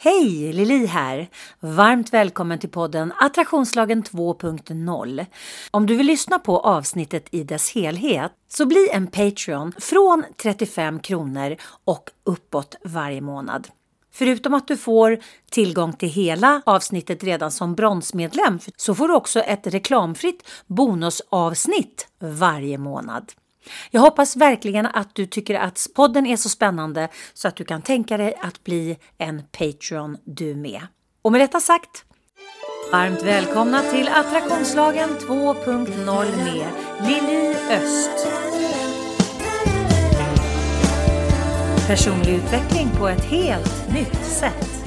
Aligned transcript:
Hej! 0.00 0.52
Lili 0.52 0.86
här! 0.86 1.28
Varmt 1.60 2.12
välkommen 2.12 2.58
till 2.58 2.68
podden 2.68 3.12
Attraktionslagen 3.20 4.02
2.0. 4.02 5.26
Om 5.70 5.86
du 5.86 5.96
vill 5.96 6.06
lyssna 6.06 6.38
på 6.38 6.60
avsnittet 6.60 7.28
i 7.30 7.44
dess 7.44 7.74
helhet 7.74 8.32
så 8.48 8.66
bli 8.66 8.88
en 8.92 9.06
Patreon 9.06 9.72
från 9.78 10.24
35 10.42 11.00
kronor 11.00 11.56
och 11.84 12.10
uppåt 12.24 12.76
varje 12.84 13.20
månad. 13.20 13.68
Förutom 14.12 14.54
att 14.54 14.68
du 14.68 14.76
får 14.76 15.18
tillgång 15.50 15.92
till 15.92 16.08
hela 16.08 16.62
avsnittet 16.66 17.24
redan 17.24 17.50
som 17.50 17.74
bronsmedlem 17.74 18.58
så 18.76 18.94
får 18.94 19.08
du 19.08 19.14
också 19.14 19.40
ett 19.40 19.66
reklamfritt 19.66 20.48
bonusavsnitt 20.66 22.08
varje 22.18 22.78
månad. 22.78 23.32
Jag 23.90 24.00
hoppas 24.00 24.36
verkligen 24.36 24.86
att 24.86 25.14
du 25.14 25.26
tycker 25.26 25.54
att 25.54 25.86
podden 25.94 26.26
är 26.26 26.36
så 26.36 26.48
spännande 26.48 27.08
så 27.34 27.48
att 27.48 27.56
du 27.56 27.64
kan 27.64 27.82
tänka 27.82 28.16
dig 28.16 28.34
att 28.40 28.64
bli 28.64 28.98
en 29.18 29.42
Patreon 29.58 30.16
du 30.24 30.54
med. 30.54 30.86
Och 31.22 31.32
med 31.32 31.40
detta 31.40 31.60
sagt, 31.60 32.04
varmt 32.92 33.22
välkomna 33.22 33.82
till 33.82 34.08
Attraktionslagen 34.08 35.10
2.0 35.10 36.36
med 36.44 36.68
Lili 37.08 37.56
Öst. 37.70 38.28
Personlig 41.86 42.34
utveckling 42.34 42.88
på 42.98 43.08
ett 43.08 43.24
helt 43.24 43.94
nytt 43.94 44.24
sätt. 44.24 44.77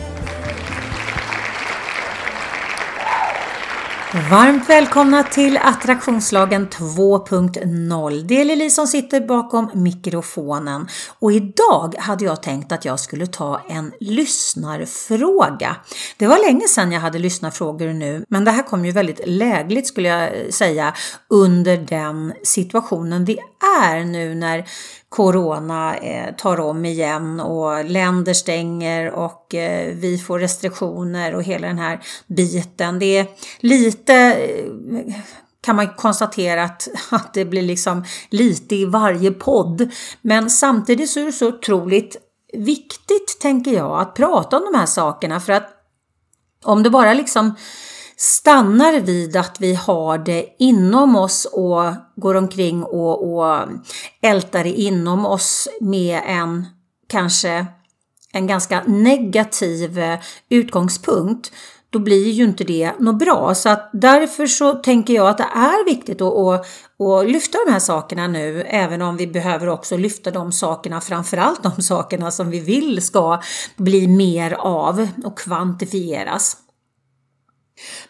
Varmt 4.13 4.69
välkomna 4.69 5.23
till 5.23 5.57
Attraktionslagen 5.57 6.67
2.0. 6.67 8.23
Det 8.23 8.41
är 8.41 8.45
Lili 8.45 8.69
som 8.69 8.87
sitter 8.87 9.21
bakom 9.21 9.69
mikrofonen 9.73 10.87
och 11.19 11.31
idag 11.31 11.95
hade 11.99 12.25
jag 12.25 12.43
tänkt 12.43 12.71
att 12.71 12.85
jag 12.85 12.99
skulle 12.99 13.27
ta 13.27 13.61
en 13.69 13.91
lyssnarfråga. 13.99 15.75
Det 16.17 16.27
var 16.27 16.47
länge 16.47 16.67
sedan 16.67 16.91
jag 16.91 17.01
hade 17.01 17.19
lyssnarfrågor 17.19 17.87
nu, 17.87 18.25
men 18.29 18.45
det 18.45 18.51
här 18.51 18.63
kom 18.63 18.85
ju 18.85 18.91
väldigt 18.91 19.21
lägligt 19.25 19.87
skulle 19.87 20.07
jag 20.09 20.53
säga 20.53 20.93
under 21.27 21.77
den 21.77 22.33
situationen 22.43 23.25
vi 23.25 23.39
är 23.81 24.03
nu 24.03 24.35
när 24.35 24.65
Corona 25.11 25.97
eh, 25.97 26.35
tar 26.35 26.59
om 26.59 26.85
igen 26.85 27.39
och 27.39 27.85
länder 27.85 28.33
stänger 28.33 29.11
och 29.11 29.55
eh, 29.55 29.95
vi 29.95 30.17
får 30.17 30.39
restriktioner 30.39 31.35
och 31.35 31.43
hela 31.43 31.67
den 31.67 31.77
här 31.77 31.99
biten. 32.27 32.99
Det 32.99 33.17
är 33.17 33.27
lite 33.59 34.13
eh, 34.13 35.15
kan 35.61 35.75
man 35.75 35.93
konstatera 35.93 36.63
att, 36.63 36.87
att 37.11 37.33
det 37.33 37.45
blir 37.45 37.61
liksom 37.61 38.05
lite 38.29 38.75
i 38.75 38.85
varje 38.85 39.31
podd. 39.31 39.89
Men 40.21 40.49
samtidigt 40.49 41.09
så 41.09 41.19
är 41.19 41.25
det 41.25 41.31
så 41.31 41.47
otroligt 41.47 42.17
viktigt, 42.53 43.39
tänker 43.41 43.71
jag, 43.71 44.01
att 44.01 44.15
prata 44.15 44.57
om 44.57 44.63
de 44.71 44.77
här 44.77 44.85
sakerna 44.85 45.39
för 45.39 45.53
att 45.53 45.69
om 46.63 46.83
det 46.83 46.89
bara 46.89 47.13
liksom 47.13 47.55
stannar 48.21 48.99
vid 48.99 49.35
att 49.35 49.57
vi 49.59 49.75
har 49.75 50.17
det 50.17 50.45
inom 50.59 51.15
oss 51.15 51.45
och 51.45 51.93
går 52.15 52.35
omkring 52.35 52.83
och, 52.83 53.33
och 53.33 53.59
ältar 54.21 54.63
det 54.63 54.73
inom 54.73 55.25
oss 55.25 55.67
med 55.81 56.21
en 56.25 56.65
kanske 57.09 57.65
en 58.33 58.47
ganska 58.47 58.83
negativ 58.83 59.99
eh, 59.99 60.19
utgångspunkt 60.49 61.51
då 61.89 61.99
blir 61.99 62.31
ju 62.31 62.43
inte 62.43 62.63
det 62.63 62.91
något 62.99 63.19
bra. 63.19 63.55
Så 63.55 63.69
att 63.69 63.89
därför 63.93 64.47
så 64.47 64.73
tänker 64.73 65.13
jag 65.13 65.27
att 65.27 65.37
det 65.37 65.49
är 65.53 65.85
viktigt 65.85 66.21
att, 66.21 66.33
att, 66.33 66.65
att 66.99 67.29
lyfta 67.29 67.57
de 67.65 67.71
här 67.71 67.79
sakerna 67.79 68.27
nu, 68.27 68.61
även 68.61 69.01
om 69.01 69.17
vi 69.17 69.27
behöver 69.27 69.69
också 69.69 69.97
lyfta 69.97 70.31
de 70.31 70.51
sakerna, 70.51 71.01
framförallt 71.01 71.63
de 71.63 71.81
sakerna 71.81 72.31
som 72.31 72.49
vi 72.49 72.59
vill 72.59 73.01
ska 73.01 73.41
bli 73.75 74.07
mer 74.07 74.53
av 74.53 75.07
och 75.23 75.37
kvantifieras. 75.37 76.57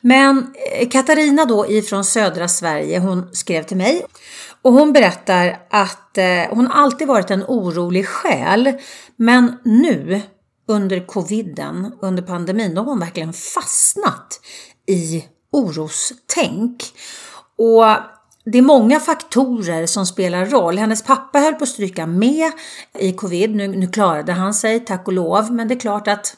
Men 0.01 0.53
eh, 0.77 0.89
Katarina 0.89 1.45
då 1.45 1.67
ifrån 1.67 2.03
södra 2.03 2.47
Sverige, 2.47 2.99
hon 2.99 3.29
skrev 3.31 3.63
till 3.63 3.77
mig 3.77 4.05
och 4.61 4.73
hon 4.73 4.93
berättar 4.93 5.59
att 5.69 6.17
eh, 6.17 6.25
hon 6.49 6.67
alltid 6.67 7.07
varit 7.07 7.31
en 7.31 7.43
orolig 7.47 8.07
själ, 8.07 8.73
men 9.15 9.57
nu 9.65 10.21
under 10.67 11.07
coviden, 11.07 11.91
under 12.01 12.23
pandemin, 12.23 12.75
då 12.75 12.81
har 12.81 12.85
hon 12.85 12.99
verkligen 12.99 13.33
fastnat 13.33 14.39
i 14.87 15.25
orostänk. 15.51 16.83
Och 17.57 17.85
det 18.45 18.57
är 18.57 18.61
många 18.61 18.99
faktorer 18.99 19.85
som 19.85 20.05
spelar 20.05 20.45
roll. 20.45 20.77
Hennes 20.77 21.03
pappa 21.03 21.39
höll 21.39 21.53
på 21.53 21.63
att 21.63 21.69
stryka 21.69 22.05
med 22.07 22.51
i 22.99 23.13
covid. 23.13 23.55
Nu, 23.55 23.67
nu 23.67 23.87
klarade 23.87 24.31
han 24.31 24.53
sig, 24.53 24.79
tack 24.79 25.07
och 25.07 25.13
lov. 25.13 25.51
Men 25.51 25.67
det 25.67 25.73
är 25.73 25.79
klart 25.79 26.07
att 26.07 26.37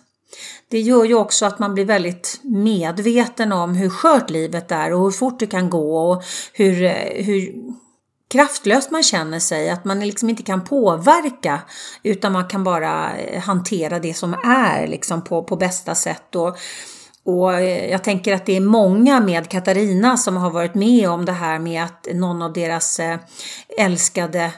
det 0.68 0.80
gör 0.80 1.06
ju 1.06 1.16
också 1.16 1.46
att 1.46 1.60
man 1.60 1.74
blir 1.74 1.86
väldigt 1.86 2.40
medveten 2.44 3.52
om 3.52 3.76
hur 3.76 3.90
skört 3.90 4.30
livet 4.30 4.72
är 4.72 4.94
och 4.94 5.04
hur 5.04 5.12
fort 5.12 5.40
det 5.40 5.48
kan 5.48 5.70
gå 5.70 5.98
och 5.98 6.24
hur, 6.54 6.84
eh, 6.84 7.26
hur 7.26 7.54
kraftlöst 8.30 8.92
man 8.92 9.04
känner 9.04 9.40
sig, 9.40 9.70
att 9.70 9.86
man 9.86 10.00
liksom 10.00 10.30
inte 10.30 10.44
kan 10.44 10.64
påverka 10.64 11.62
utan 12.04 12.32
man 12.32 12.48
kan 12.48 12.64
bara 12.64 13.18
eh, 13.18 13.42
hantera 13.42 14.00
det 14.00 14.14
som 14.14 14.34
är 14.34 14.88
liksom 14.88 15.24
på, 15.24 15.44
på 15.44 15.56
bästa 15.56 15.96
sätt. 15.96 16.36
Och, 16.36 16.58
och 17.26 17.54
eh, 17.54 17.92
jag 17.92 18.04
tänker 18.04 18.34
att 18.34 18.46
det 18.46 18.58
är 18.58 18.62
många 18.62 19.20
med 19.20 19.50
Katarina 19.50 20.18
som 20.18 20.38
har 20.38 20.50
varit 20.50 20.76
med 20.76 21.10
om 21.10 21.26
det 21.26 21.32
här 21.32 21.60
med 21.60 21.84
att 21.84 22.08
någon 22.14 22.42
av 22.42 22.54
deras 22.54 23.00
älskade 23.78 24.52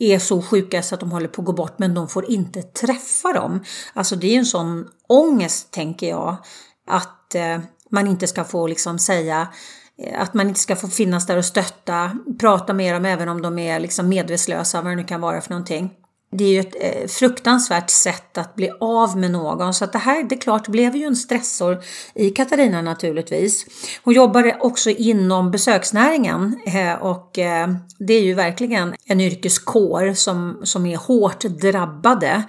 är 0.00 0.18
så 0.18 0.42
sjuka 0.42 0.82
så 0.82 0.94
att 0.94 1.00
de 1.00 1.12
håller 1.12 1.28
på 1.28 1.42
att 1.42 1.46
gå 1.46 1.52
bort 1.52 1.78
men 1.78 1.94
de 1.94 2.08
får 2.08 2.30
inte 2.30 2.62
träffa 2.62 3.32
dem. 3.32 3.64
Alltså 3.92 4.16
det 4.16 4.26
är 4.26 4.32
ju 4.32 4.38
en 4.38 4.46
sån 4.46 4.88
ångest 5.08 5.70
tänker 5.70 6.08
jag 6.08 6.36
att 6.86 7.34
eh, 7.34 7.58
man 7.90 8.06
inte 8.06 8.26
ska 8.26 8.44
få 8.44 8.66
liksom 8.66 8.98
säga 8.98 9.48
eh, 10.02 10.22
att 10.22 10.34
man 10.34 10.48
inte 10.48 10.60
ska 10.60 10.76
få 10.76 10.88
finnas 10.88 11.26
där 11.26 11.36
och 11.36 11.44
stötta, 11.44 12.18
prata 12.40 12.72
med 12.72 12.94
dem 12.94 13.04
även 13.04 13.28
om 13.28 13.42
de 13.42 13.58
är 13.58 13.80
liksom 13.80 14.08
medvetslösa, 14.08 14.82
vad 14.82 14.92
det 14.92 14.96
nu 14.96 15.04
kan 15.04 15.20
vara 15.20 15.40
för 15.40 15.50
någonting. 15.50 15.90
Det 16.32 16.44
är 16.44 16.48
ju 16.48 16.60
ett 16.60 16.74
eh, 16.80 17.08
fruktansvärt 17.08 17.90
sätt 17.90 18.38
att 18.38 18.54
bli 18.54 18.70
av 18.80 19.18
med 19.18 19.30
någon 19.30 19.74
så 19.74 19.84
att 19.84 19.92
det 19.92 19.98
här, 19.98 20.22
det 20.22 20.34
är 20.34 20.40
klart, 20.40 20.68
blev 20.68 20.96
ju 20.96 21.04
en 21.04 21.16
stressor 21.16 21.82
i 22.14 22.30
Katarina 22.30 22.82
naturligtvis. 22.82 23.66
Hon 24.04 24.14
jobbade 24.14 24.56
också 24.60 24.90
inom 24.90 25.50
besöksnäringen 25.50 26.60
eh, 26.66 26.92
och 27.02 27.38
eh, 27.38 27.68
det 27.98 28.14
är 28.14 28.22
ju 28.22 28.34
verkligen 28.34 28.94
en 29.04 29.20
yrkeskår 29.20 30.14
som, 30.14 30.60
som 30.64 30.86
är 30.86 30.96
hårt 30.96 31.40
drabbade. 31.40 32.42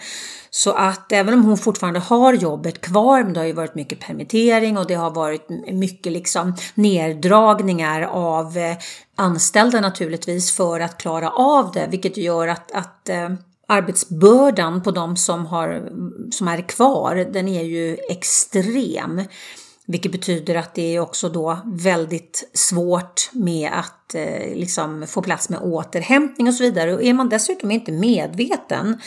Så 0.49 0.71
att 0.71 1.11
även 1.11 1.33
om 1.33 1.43
hon 1.43 1.57
fortfarande 1.57 1.99
har 1.99 2.33
jobbet 2.33 2.81
kvar, 2.81 3.23
men 3.23 3.33
det 3.33 3.39
har 3.39 3.47
ju 3.47 3.53
varit 3.53 3.75
mycket 3.75 3.99
permittering 3.99 4.77
och 4.77 4.87
det 4.87 4.95
har 4.95 5.11
varit 5.11 5.49
mycket 5.71 6.11
liksom 6.11 6.55
neddragningar 6.73 8.01
av 8.01 8.57
anställda 9.15 9.81
naturligtvis 9.81 10.51
för 10.51 10.79
att 10.79 10.97
klara 10.97 11.29
av 11.29 11.71
det, 11.71 11.87
vilket 11.89 12.17
gör 12.17 12.47
att, 12.47 12.71
att 12.71 13.09
arbetsbördan 13.71 14.83
på 14.83 14.91
de 14.91 15.17
som, 15.17 15.45
har, 15.45 15.89
som 16.31 16.47
är 16.47 16.61
kvar, 16.61 17.15
den 17.15 17.47
är 17.47 17.63
ju 17.63 17.97
extrem. 18.09 19.21
Vilket 19.85 20.11
betyder 20.11 20.55
att 20.55 20.75
det 20.75 20.95
är 20.95 20.99
också 20.99 21.29
då 21.29 21.57
väldigt 21.65 22.49
svårt 22.53 23.29
med 23.33 23.71
att 23.73 24.15
eh, 24.15 24.55
liksom 24.55 25.07
få 25.07 25.21
plats 25.21 25.49
med 25.49 25.59
återhämtning 25.61 26.47
och 26.47 26.53
så 26.53 26.63
vidare. 26.63 26.93
Och 26.93 27.03
är 27.03 27.13
man 27.13 27.29
dessutom 27.29 27.71
inte 27.71 27.91
medveten, 27.91 29.01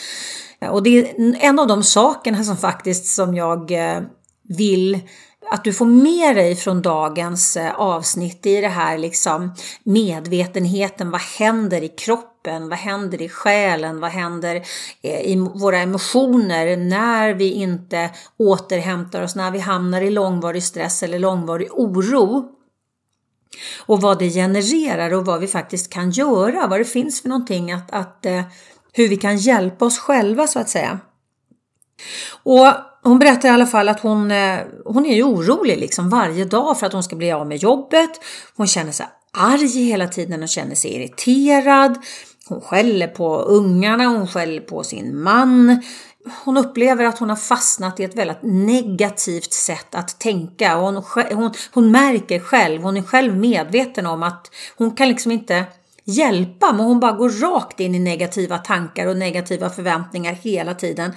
eh, 0.59 0.69
och 0.69 0.83
det 0.83 0.89
är 0.89 1.35
en 1.39 1.59
av 1.59 1.67
de 1.67 1.83
sakerna 1.83 2.43
som 2.43 2.57
faktiskt 2.57 3.05
som 3.05 3.35
jag 3.35 3.71
eh, 3.71 4.01
vill 4.47 4.99
att 5.51 5.63
du 5.63 5.73
får 5.73 5.85
med 5.85 6.35
dig 6.35 6.55
från 6.55 6.81
dagens 6.81 7.57
eh, 7.57 7.79
avsnitt 7.79 8.45
i 8.45 8.61
det 8.61 8.67
här 8.67 8.97
liksom 8.97 9.53
medvetenheten. 9.83 11.11
Vad 11.11 11.21
händer 11.21 11.83
i 11.83 11.87
kroppen? 11.87 12.34
Vad 12.51 12.79
händer 12.79 13.21
i 13.21 13.29
själen? 13.29 13.99
Vad 13.99 14.11
händer 14.11 14.55
eh, 15.01 15.21
i 15.21 15.35
våra 15.55 15.79
emotioner 15.79 16.77
när 16.77 17.33
vi 17.33 17.51
inte 17.51 18.09
återhämtar 18.37 19.21
oss, 19.21 19.35
när 19.35 19.51
vi 19.51 19.59
hamnar 19.59 20.01
i 20.01 20.09
långvarig 20.09 20.63
stress 20.63 21.03
eller 21.03 21.19
långvarig 21.19 21.67
oro? 21.71 22.51
Och 23.79 24.01
vad 24.01 24.19
det 24.19 24.29
genererar 24.29 25.13
och 25.13 25.25
vad 25.25 25.39
vi 25.39 25.47
faktiskt 25.47 25.89
kan 25.89 26.11
göra, 26.11 26.67
vad 26.67 26.79
det 26.79 26.85
finns 26.85 27.21
för 27.21 27.29
någonting 27.29 27.71
att, 27.71 27.91
att 27.91 28.25
eh, 28.25 28.41
hur 28.93 29.09
vi 29.09 29.17
kan 29.17 29.37
hjälpa 29.37 29.85
oss 29.85 29.99
själva 29.99 30.47
så 30.47 30.59
att 30.59 30.69
säga. 30.69 30.99
Och 32.43 32.73
hon 33.03 33.19
berättar 33.19 33.49
i 33.49 33.51
alla 33.51 33.65
fall 33.65 33.89
att 33.89 33.99
hon, 33.99 34.31
eh, 34.31 34.59
hon 34.85 35.05
är 35.05 35.15
ju 35.15 35.23
orolig 35.23 35.77
liksom 35.77 36.09
varje 36.09 36.45
dag 36.45 36.79
för 36.79 36.85
att 36.85 36.93
hon 36.93 37.03
ska 37.03 37.15
bli 37.15 37.31
av 37.31 37.47
med 37.47 37.57
jobbet. 37.57 38.11
Hon 38.55 38.67
känner 38.67 38.91
sig 38.91 39.05
arg 39.35 39.67
hela 39.67 40.07
tiden 40.07 40.43
och 40.43 40.49
känner 40.49 40.75
sig 40.75 40.91
irriterad. 40.91 41.97
Hon 42.49 42.61
skäller 42.61 43.07
på 43.07 43.37
ungarna, 43.37 44.05
hon 44.05 44.27
skäller 44.27 44.61
på 44.61 44.83
sin 44.83 45.21
man. 45.21 45.81
Hon 46.45 46.57
upplever 46.57 47.05
att 47.05 47.19
hon 47.19 47.29
har 47.29 47.35
fastnat 47.35 47.99
i 47.99 48.03
ett 48.03 48.17
väldigt 48.17 48.43
negativt 48.43 49.53
sätt 49.53 49.95
att 49.95 50.19
tänka. 50.19 50.77
Och 50.77 50.83
hon, 50.83 51.03
hon, 51.31 51.53
hon 51.71 51.91
märker 51.91 52.39
själv, 52.39 52.81
hon 52.81 52.97
är 52.97 53.01
själv 53.01 53.37
medveten 53.37 54.05
om 54.05 54.23
att 54.23 54.51
hon 54.77 54.95
kan 54.95 55.07
liksom 55.07 55.31
inte 55.31 55.65
hjälpa 56.03 56.73
men 56.73 56.85
hon 56.85 56.99
bara 56.99 57.11
går 57.11 57.29
rakt 57.29 57.79
in 57.79 57.95
i 57.95 57.99
negativa 57.99 58.57
tankar 58.57 59.07
och 59.07 59.17
negativa 59.17 59.69
förväntningar 59.69 60.33
hela 60.33 60.73
tiden. 60.73 61.11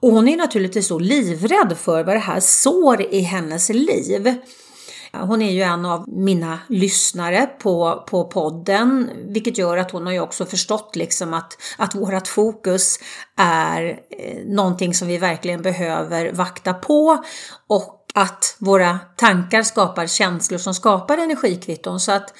Och 0.00 0.10
hon 0.10 0.28
är 0.28 0.36
naturligtvis 0.36 0.86
så 0.86 0.98
livrädd 0.98 1.76
för 1.78 2.04
vad 2.04 2.16
det 2.16 2.20
här 2.20 2.40
sår 2.40 3.02
i 3.02 3.20
hennes 3.20 3.68
liv. 3.68 4.38
Hon 5.20 5.42
är 5.42 5.50
ju 5.50 5.62
en 5.62 5.86
av 5.86 6.08
mina 6.08 6.58
lyssnare 6.68 7.46
på, 7.58 8.04
på 8.10 8.24
podden, 8.24 9.10
vilket 9.28 9.58
gör 9.58 9.76
att 9.76 9.90
hon 9.90 10.06
har 10.06 10.12
ju 10.12 10.20
också 10.20 10.46
förstått 10.46 10.96
liksom 10.96 11.34
att, 11.34 11.58
att 11.78 11.94
vårat 11.94 12.28
fokus 12.28 12.98
är 13.36 14.00
eh, 14.18 14.46
någonting 14.46 14.94
som 14.94 15.08
vi 15.08 15.18
verkligen 15.18 15.62
behöver 15.62 16.32
vakta 16.32 16.74
på 16.74 17.24
och 17.66 18.06
att 18.14 18.56
våra 18.58 18.98
tankar 19.16 19.62
skapar 19.62 20.06
känslor 20.06 20.58
som 20.58 20.74
skapar 20.74 21.18
energikvitton. 21.18 22.00
Så 22.00 22.12
att 22.12 22.34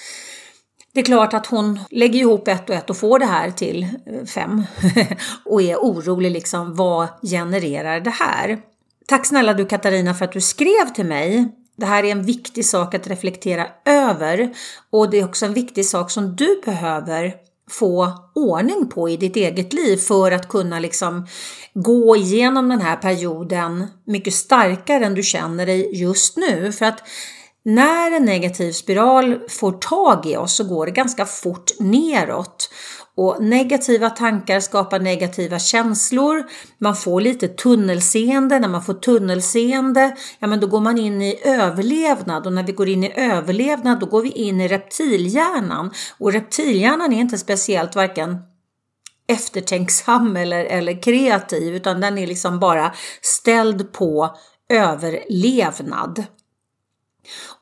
det 0.95 1.01
är 1.01 1.05
klart 1.05 1.35
att 1.35 1.47
hon 1.47 1.81
lägger 1.91 2.21
ihop 2.21 2.49
ett 2.49 2.71
och 2.71 2.77
ett 2.77 2.91
och 2.91 2.97
får 2.97 3.19
det 3.19 3.27
här 3.27 3.51
till 3.51 3.83
eh, 3.83 4.25
fem 4.25 4.63
och 5.45 5.63
är 5.63 5.77
orolig 5.77 6.31
liksom, 6.31 6.75
vad 6.75 7.09
genererar 7.23 8.01
det 8.01 8.11
här? 8.11 8.59
Tack 9.07 9.27
snälla 9.27 9.55
du 9.55 9.67
Katarina 9.67 10.15
för 10.15 10.25
att 10.25 10.33
du 10.33 10.41
skrev 10.41 10.95
till 10.95 11.07
mig. 11.07 11.59
Det 11.77 11.87
här 11.87 12.05
är 12.05 12.13
en 12.13 12.23
viktig 12.23 12.67
sak 12.67 12.95
att 12.95 13.07
reflektera 13.07 13.67
över 13.85 14.55
och 14.91 15.11
det 15.11 15.21
är 15.21 15.25
också 15.25 15.47
en 15.47 15.55
viktig 15.55 15.87
sak 15.87 16.11
som 16.11 16.37
du 16.37 16.61
behöver 16.65 17.35
få 17.71 18.13
ordning 18.35 18.89
på 18.89 19.09
i 19.09 19.17
ditt 19.17 19.37
eget 19.37 19.73
liv 19.73 19.97
för 19.97 20.33
att 20.33 20.49
kunna 20.49 20.79
liksom 20.79 21.27
gå 21.75 22.17
igenom 22.17 22.69
den 22.69 22.81
här 22.81 22.97
perioden 22.97 23.87
mycket 24.07 24.35
starkare 24.35 25.07
än 25.07 25.15
du 25.15 25.23
känner 25.23 25.67
dig 25.67 26.01
just 26.01 26.37
nu. 26.37 26.73
För 26.73 26.85
att 26.85 27.03
när 27.65 28.11
en 28.11 28.25
negativ 28.25 28.73
spiral 28.73 29.41
får 29.49 29.73
tag 29.73 30.27
i 30.27 30.37
oss 30.37 30.57
så 30.57 30.65
går 30.65 30.87
det 30.87 30.93
ganska 30.93 31.27
fort 31.27 31.71
neråt. 31.79 32.71
Och 33.17 33.43
negativa 33.43 34.11
tankar 34.11 34.61
skapar 34.61 35.01
negativa 35.01 35.59
känslor. 35.59 36.45
Man 36.79 36.97
får 36.97 37.21
lite 37.21 37.49
tunnelseende. 37.49 38.59
När 38.59 38.69
man 38.69 38.83
får 38.83 38.95
tunnelseende, 38.95 40.17
ja 40.39 40.47
men 40.47 40.61
då 40.61 40.67
går 40.67 40.81
man 40.81 40.99
in 40.99 41.23
i 41.23 41.41
överlevnad 41.45 42.47
och 42.47 42.53
när 42.53 42.63
vi 42.63 42.73
går 42.73 42.89
in 42.89 43.05
i 43.05 43.13
överlevnad 43.17 44.01
då 44.01 44.07
går 44.07 44.23
vi 44.23 44.31
in 44.31 44.61
i 44.61 44.69
reptilhjärnan. 44.69 45.91
Och 46.19 46.33
reptilhjärnan 46.33 47.13
är 47.13 47.21
inte 47.21 47.39
speciellt 47.39 47.97
varken 47.97 48.39
eftertänksam 49.29 50.37
eller, 50.37 50.65
eller 50.65 51.03
kreativ 51.03 51.75
utan 51.75 52.01
den 52.01 52.19
är 52.19 52.27
liksom 52.27 52.61
bara 52.61 52.93
ställd 53.23 53.93
på 53.93 54.37
överlevnad. 54.69 56.25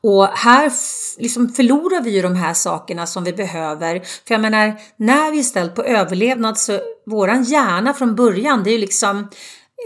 Och 0.01 0.27
här 0.27 0.71
liksom 1.17 1.49
förlorar 1.49 2.01
vi 2.01 2.11
ju 2.11 2.21
de 2.21 2.35
här 2.35 2.53
sakerna 2.53 3.07
som 3.07 3.23
vi 3.23 3.33
behöver. 3.33 3.99
För 3.99 4.33
jag 4.33 4.41
menar, 4.41 4.75
när 4.97 5.31
vi 5.31 5.39
är 5.39 5.43
ställt 5.43 5.75
på 5.75 5.83
överlevnad 5.83 6.57
så 6.57 6.79
våran 7.05 7.43
hjärna 7.43 7.93
från 7.93 8.15
början, 8.15 8.63
det 8.63 8.69
är 8.69 8.71
ju 8.71 8.77
liksom 8.77 9.17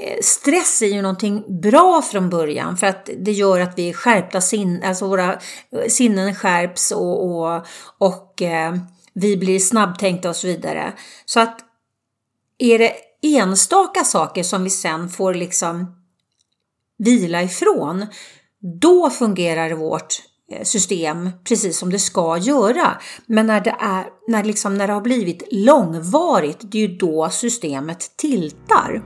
eh, 0.04 0.22
Stress 0.22 0.81
är 0.81 0.88
ju 0.88 1.01
någonting 1.01 1.62
bra 1.62 2.01
från 2.01 2.30
början 2.30 2.77
för 2.77 2.88
att 2.88 3.10
det 3.18 3.31
gör 3.31 3.60
att 3.60 3.77
vi 3.77 3.89
är 3.89 3.94
skärpta 3.94 4.42
sin, 4.42 4.83
alltså 4.83 5.07
våra 5.07 5.33
eh, 5.33 5.88
sinnen 5.89 6.36
skärps 6.36 6.92
och, 6.92 7.25
och, 7.25 7.66
och 7.98 8.42
eh, 8.42 8.75
vi 9.13 9.38
blir 9.38 9.60
snabbtänkta 9.60 10.30
och 10.30 10.36
så 10.36 10.48
vidare. 10.48 10.94
Så 11.25 11.39
att 11.39 11.60
är 12.57 12.80
det 12.80 12.94
enstaka 13.22 14.04
saker 14.04 14.44
som 14.44 14.63
vi 14.63 14.69
sen 14.69 15.10
får 15.10 15.33
liksom 15.33 15.95
vila 16.98 17.44
ifrån 17.44 18.07
då 18.82 19.10
fungerar 19.10 19.72
vårt 19.72 20.22
eh, 20.52 20.64
system 20.64 21.30
precis 21.44 21.78
som 21.78 21.90
det 21.90 22.00
ska 22.00 22.38
göra. 22.38 22.98
Men 23.26 23.48
när 23.48 23.62
det, 23.62 23.76
är, 23.80 24.06
när, 24.28 24.44
liksom, 24.44 24.78
när 24.78 24.88
det 24.88 24.94
har 24.94 25.02
blivit 25.02 25.48
långvarigt, 25.52 26.58
det 26.62 26.78
är 26.78 26.88
ju 26.88 26.98
då 26.98 27.30
systemet 27.30 28.18
tiltar. 28.18 29.02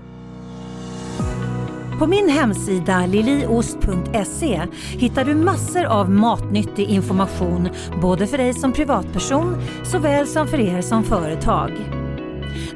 På 1.99 2.07
min 2.07 2.29
hemsida 2.29 3.05
liliost.se 3.05 4.61
hittar 4.91 5.25
du 5.25 5.35
massor 5.35 5.85
av 5.85 6.09
matnyttig 6.09 6.89
information 6.89 7.69
både 8.01 8.27
för 8.27 8.37
dig 8.37 8.53
som 8.53 8.73
privatperson 8.73 9.61
såväl 9.83 10.27
som 10.27 10.47
för 10.47 10.59
er 10.59 10.81
som 10.81 11.03
företag. 11.03 11.71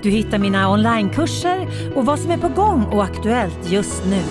Du 0.01 0.09
hittar 0.09 0.37
mina 0.37 0.71
onlinekurser 0.71 1.91
och 1.95 2.05
vad 2.05 2.19
som 2.19 2.31
är 2.31 2.37
på 2.37 2.49
gång 2.49 2.83
och 2.83 3.03
aktuellt 3.03 3.71
just 3.71 4.05
nu. 4.05 4.21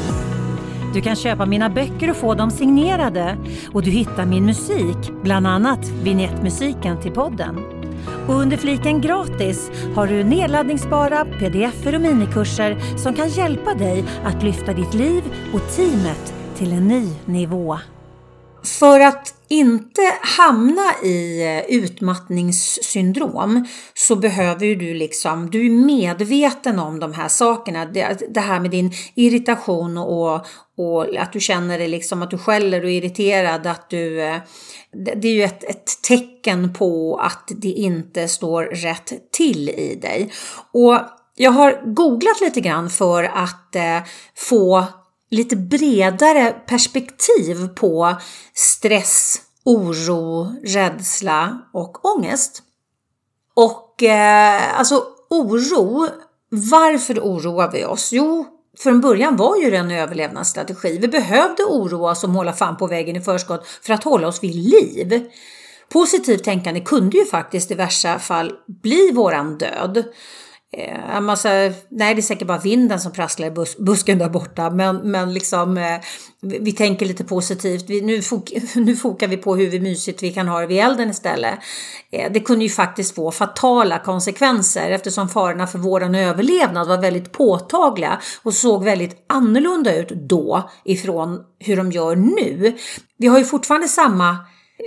Du 0.94 1.00
kan 1.00 1.16
köpa 1.16 1.46
mina 1.46 1.70
böcker 1.70 2.10
och 2.10 2.16
få 2.16 2.34
dem 2.34 2.50
signerade 2.50 3.36
och 3.72 3.82
du 3.82 3.90
hittar 3.90 4.26
min 4.26 4.46
musik, 4.46 4.96
bland 5.22 5.46
annat 5.46 5.88
vignettmusiken 5.88 7.00
till 7.00 7.12
podden. 7.12 7.56
Och 8.28 8.34
under 8.34 8.56
fliken 8.56 9.00
gratis 9.00 9.70
har 9.94 10.06
du 10.06 10.24
nedladdningsbara 10.24 11.24
pdf 11.24 11.86
och 11.86 12.00
minikurser 12.00 12.98
som 12.98 13.14
kan 13.14 13.28
hjälpa 13.28 13.74
dig 13.74 14.04
att 14.24 14.42
lyfta 14.42 14.72
ditt 14.72 14.94
liv 14.94 15.22
och 15.54 15.76
teamet 15.76 16.34
till 16.56 16.72
en 16.72 16.88
ny 16.88 17.08
nivå. 17.24 17.78
För 18.64 19.00
att 19.00 19.34
inte 19.48 20.00
hamna 20.22 20.94
i 21.02 21.64
utmattningssyndrom 21.68 23.66
så 23.94 24.16
behöver 24.16 24.66
ju 24.66 24.74
du 24.74 24.94
liksom, 24.94 25.50
du 25.50 25.66
är 25.66 25.70
medveten 25.70 26.78
om 26.78 27.00
de 27.00 27.12
här 27.12 27.28
sakerna. 27.28 27.84
Det, 27.84 28.18
det 28.34 28.40
här 28.40 28.60
med 28.60 28.70
din 28.70 28.92
irritation 29.14 29.98
och, 29.98 30.46
och 30.76 31.16
att 31.16 31.32
du 31.32 31.40
känner 31.40 31.78
dig 31.78 31.88
liksom 31.88 32.22
att 32.22 32.30
du 32.30 32.38
skäller 32.38 32.82
och 32.82 32.90
är 32.90 32.94
irriterad, 32.94 33.66
att 33.66 33.90
du 33.90 34.22
eh, 34.22 34.36
det 34.92 35.28
är 35.28 35.34
ju 35.34 35.42
ett, 35.42 35.64
ett 35.64 36.02
tecken 36.08 36.74
på 36.74 37.20
att 37.22 37.52
det 37.56 37.68
inte 37.68 38.28
står 38.28 38.62
rätt 38.64 39.12
till 39.32 39.68
i 39.68 39.98
dig. 40.02 40.32
Och 40.72 40.98
jag 41.36 41.50
har 41.50 41.94
googlat 41.94 42.40
lite 42.40 42.60
grann 42.60 42.90
för 42.90 43.24
att 43.24 43.76
eh, 43.76 43.98
få 44.36 44.84
lite 45.32 45.56
bredare 45.56 46.50
perspektiv 46.66 47.68
på 47.68 48.16
stress, 48.54 49.40
oro, 49.64 50.54
rädsla 50.64 51.58
och 51.72 52.04
ångest. 52.04 52.62
Och 53.54 54.02
eh, 54.02 54.78
alltså 54.78 55.04
oro, 55.30 56.08
varför 56.48 57.20
oroar 57.20 57.70
vi 57.72 57.84
oss? 57.84 58.12
Jo, 58.12 58.46
från 58.78 59.00
början 59.00 59.36
var 59.36 59.56
ju 59.56 59.70
det 59.70 59.76
en 59.76 59.90
överlevnadsstrategi. 59.90 60.98
Vi 60.98 61.08
behövde 61.08 61.64
oroa 61.64 62.10
oss 62.10 62.24
och 62.24 62.30
måla 62.30 62.52
fan 62.52 62.76
på 62.76 62.86
vägen 62.86 63.16
i 63.16 63.20
förskott 63.20 63.66
för 63.66 63.92
att 63.92 64.04
hålla 64.04 64.28
oss 64.28 64.42
vid 64.42 64.54
liv. 64.54 65.30
Positivt 65.88 66.44
tänkande 66.44 66.80
kunde 66.80 67.18
ju 67.18 67.24
faktiskt 67.24 67.70
i 67.70 67.74
värsta 67.74 68.18
fall 68.18 68.52
bli 68.82 69.10
våran 69.10 69.58
död. 69.58 70.04
Eh, 70.76 71.20
massa, 71.20 71.48
nej 71.88 72.14
det 72.14 72.20
är 72.20 72.22
säkert 72.22 72.48
bara 72.48 72.58
vinden 72.58 73.00
som 73.00 73.12
prasslar 73.12 73.46
i 73.46 73.50
bus, 73.50 73.76
busken 73.78 74.18
där 74.18 74.28
borta 74.28 74.70
men, 74.70 74.96
men 74.96 75.34
liksom 75.34 75.78
eh, 75.78 76.00
vi 76.40 76.72
tänker 76.72 77.06
lite 77.06 77.24
positivt. 77.24 77.84
Vi, 77.90 78.00
nu, 78.00 78.22
fok, 78.22 78.52
nu 78.74 78.96
fokar 78.96 79.28
vi 79.28 79.36
på 79.36 79.56
hur 79.56 79.80
mysigt 79.80 80.22
vi 80.22 80.32
kan 80.32 80.48
ha 80.48 80.60
det 80.60 80.66
vid 80.66 80.78
elden 80.78 81.10
istället. 81.10 81.58
Eh, 82.12 82.32
det 82.32 82.40
kunde 82.40 82.64
ju 82.64 82.70
faktiskt 82.70 83.14
få 83.14 83.30
fatala 83.30 83.98
konsekvenser 83.98 84.90
eftersom 84.90 85.28
farorna 85.28 85.66
för 85.66 85.78
vår 85.78 86.16
överlevnad 86.16 86.88
var 86.88 86.98
väldigt 86.98 87.32
påtagliga 87.32 88.20
och 88.42 88.54
såg 88.54 88.84
väldigt 88.84 89.24
annorlunda 89.26 89.96
ut 89.96 90.08
då 90.08 90.70
ifrån 90.84 91.40
hur 91.58 91.76
de 91.76 91.92
gör 91.92 92.16
nu. 92.16 92.76
Vi 93.18 93.26
har 93.26 93.38
ju 93.38 93.44
fortfarande 93.44 93.88
samma 93.88 94.36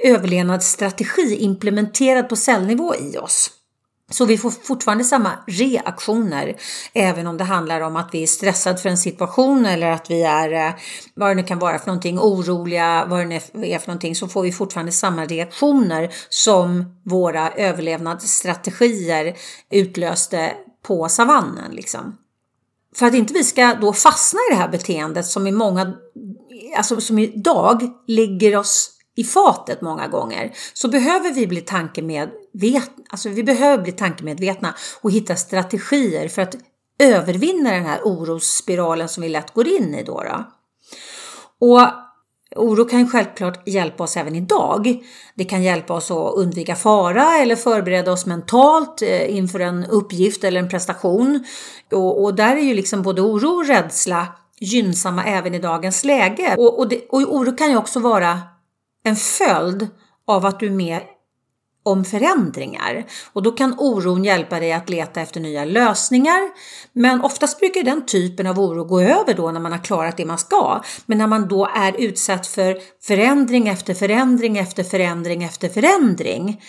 överlevnadsstrategi 0.04 1.38
implementerad 1.40 2.30
på 2.30 2.36
cellnivå 2.36 2.96
i 2.96 3.18
oss. 3.18 3.52
Så 4.12 4.26
vi 4.26 4.38
får 4.38 4.52
fortfarande 4.52 5.04
samma 5.04 5.32
reaktioner 5.48 6.56
även 6.94 7.28
om 7.28 7.38
det 7.38 7.44
handlar 7.44 7.82
om 7.82 7.96
att 7.96 8.10
vi 8.12 8.24
är 8.24 8.28
stressade 8.28 8.78
för 8.78 8.90
en 8.90 8.98
situation 8.98 9.66
eller 9.66 9.92
att 9.92 10.10
vi 10.10 10.24
är, 10.24 10.68
eh, 10.68 10.74
vad 11.14 11.30
det 11.30 11.36
nu 11.36 11.44
kan 11.44 11.60
vara 11.60 11.80
för 11.80 11.88
någonting, 11.88 12.20
oroliga, 12.20 13.06
vad 13.10 13.20
det 13.20 13.26
nu 13.26 13.68
är 13.68 13.80
för 13.80 13.88
någonting, 13.88 14.16
så 14.16 14.28
får 14.28 14.42
vi 14.42 14.52
fortfarande 14.52 14.92
samma 14.92 15.26
reaktioner 15.26 16.14
som 16.30 16.96
våra 17.06 17.52
överlevnadsstrategier 17.52 19.36
utlöste 19.72 20.54
på 20.88 21.10
savannen. 21.10 21.72
Liksom. 21.72 22.18
För 22.96 23.06
att 23.06 23.14
inte 23.14 23.34
vi 23.34 23.44
ska 23.44 23.74
då 23.74 23.94
fastna 23.94 24.40
i 24.52 24.54
det 24.54 24.60
här 24.60 24.70
beteendet 24.70 25.26
som 25.26 25.48
i 25.48 25.52
många, 25.52 25.94
alltså 26.78 27.02
som 27.02 27.20
idag 27.20 27.92
ligger 28.08 28.58
oss 28.58 28.92
i 29.16 29.24
fatet 29.24 29.82
många 29.82 30.08
gånger 30.08 30.54
så 30.74 30.88
behöver 30.88 31.32
vi 31.32 31.48
bli 31.48 31.62
tankemed 31.62 32.30
vet, 32.60 32.92
alltså 33.10 33.30
vi 33.30 33.44
behöver 33.44 33.84
bli 33.84 33.92
tankemedvetna 33.92 34.76
och 35.02 35.12
hitta 35.12 35.36
strategier 35.36 36.28
för 36.28 36.42
att 36.42 36.56
övervinna 37.00 37.72
den 37.72 37.86
här 37.86 38.00
orosspiralen 38.04 39.10
som 39.10 39.24
vi 39.24 39.30
lätt 39.30 39.54
går 39.54 39.68
in 39.68 39.96
i 39.96 40.04
då. 40.04 40.24
då. 40.24 40.52
Och 41.60 41.88
oro 42.56 42.86
kan 42.86 43.10
självklart 43.10 43.68
hjälpa 43.68 44.04
oss 44.04 44.18
även 44.18 44.36
idag. 44.36 45.04
Det 45.36 45.44
kan 45.44 45.64
hjälpa 45.64 45.94
oss 45.94 46.12
att 46.12 46.34
undvika 46.36 46.76
fara 46.76 47.38
eller 47.38 47.56
förbereda 47.56 48.12
oss 48.12 48.26
mentalt 48.26 49.02
eh, 49.02 49.36
inför 49.38 49.60
en 49.60 49.86
uppgift 49.86 50.44
eller 50.44 50.60
en 50.60 50.70
prestation. 50.70 51.44
Och, 51.92 52.24
och 52.24 52.36
där 52.36 52.56
är 52.56 52.62
ju 52.62 52.74
liksom 52.74 53.02
både 53.02 53.22
oro 53.22 53.50
och 53.50 53.68
rädsla 53.68 54.28
gynnsamma 54.60 55.24
även 55.24 55.54
i 55.54 55.60
dagens 55.60 56.04
läge. 56.04 56.56
Och, 56.58 56.80
och, 56.80 56.90
det, 56.90 57.06
och 57.10 57.20
oro 57.20 57.56
kan 57.56 57.70
ju 57.70 57.78
också 57.78 58.00
vara 58.00 58.40
en 59.04 59.16
följd 59.16 59.88
av 60.28 60.46
att 60.46 60.60
du 60.60 60.66
är 60.66 60.72
med 60.72 61.02
om 61.86 62.06
förändringar. 62.06 63.06
Och 63.34 63.44
då 63.44 63.52
kan 63.52 63.76
oron 63.80 64.24
hjälpa 64.24 64.60
dig 64.60 64.74
att 64.74 64.90
leta 64.90 65.22
efter 65.22 65.40
nya 65.40 65.66
lösningar. 65.66 66.42
Men 66.94 67.22
oftast 67.22 67.60
brukar 67.60 67.84
den 67.84 68.06
typen 68.06 68.48
av 68.48 68.60
oro 68.60 68.84
gå 68.84 69.02
över 69.02 69.34
då 69.34 69.52
när 69.52 69.60
man 69.60 69.72
har 69.72 69.84
klarat 69.84 70.18
det 70.18 70.26
man 70.26 70.38
ska. 70.38 70.82
Men 71.06 71.18
när 71.18 71.28
man 71.28 71.48
då 71.48 71.70
är 71.76 72.02
utsatt 72.02 72.48
för 72.48 72.78
förändring 73.02 73.68
efter 73.68 73.94
förändring 73.94 74.58
efter 74.58 74.84
förändring 74.84 75.44
efter 75.44 75.70
förändring 75.70 76.62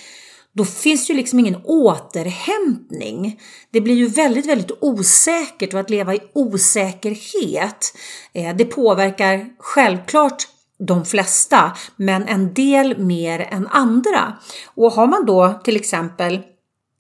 då 0.57 0.65
finns 0.65 1.11
ju 1.11 1.15
liksom 1.15 1.39
ingen 1.39 1.57
återhämtning. 1.65 3.41
Det 3.71 3.81
blir 3.81 3.95
ju 3.95 4.07
väldigt, 4.07 4.47
väldigt 4.47 4.71
osäkert 4.81 5.75
och 5.75 5.81
att 5.81 5.91
leva 5.91 6.15
i 6.15 6.21
osäkerhet, 6.33 7.95
eh, 8.33 8.57
det 8.57 8.65
påverkar 8.65 9.47
självklart 9.59 10.49
de 10.79 11.05
flesta, 11.05 11.73
men 11.97 12.29
en 12.29 12.55
del 12.55 12.99
mer 12.99 13.41
än 13.41 13.67
andra. 13.67 14.33
Och 14.75 14.93
har 14.93 15.07
man 15.07 15.27
då 15.27 15.61
till 15.65 15.77
exempel 15.77 16.43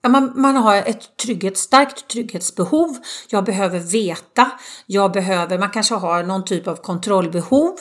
man, 0.09 0.33
man 0.35 0.57
har 0.57 0.77
ett 0.77 1.17
trygghet, 1.17 1.59
starkt 1.59 2.09
trygghetsbehov. 2.09 2.97
Jag 3.29 3.45
behöver 3.45 3.79
veta. 3.79 4.51
Jag 4.87 5.13
behöver, 5.13 5.59
man 5.59 5.71
kanske 5.71 5.95
har 5.95 6.23
någon 6.23 6.45
typ 6.45 6.69
av 6.69 6.77
kontrollbehov. 6.77 7.79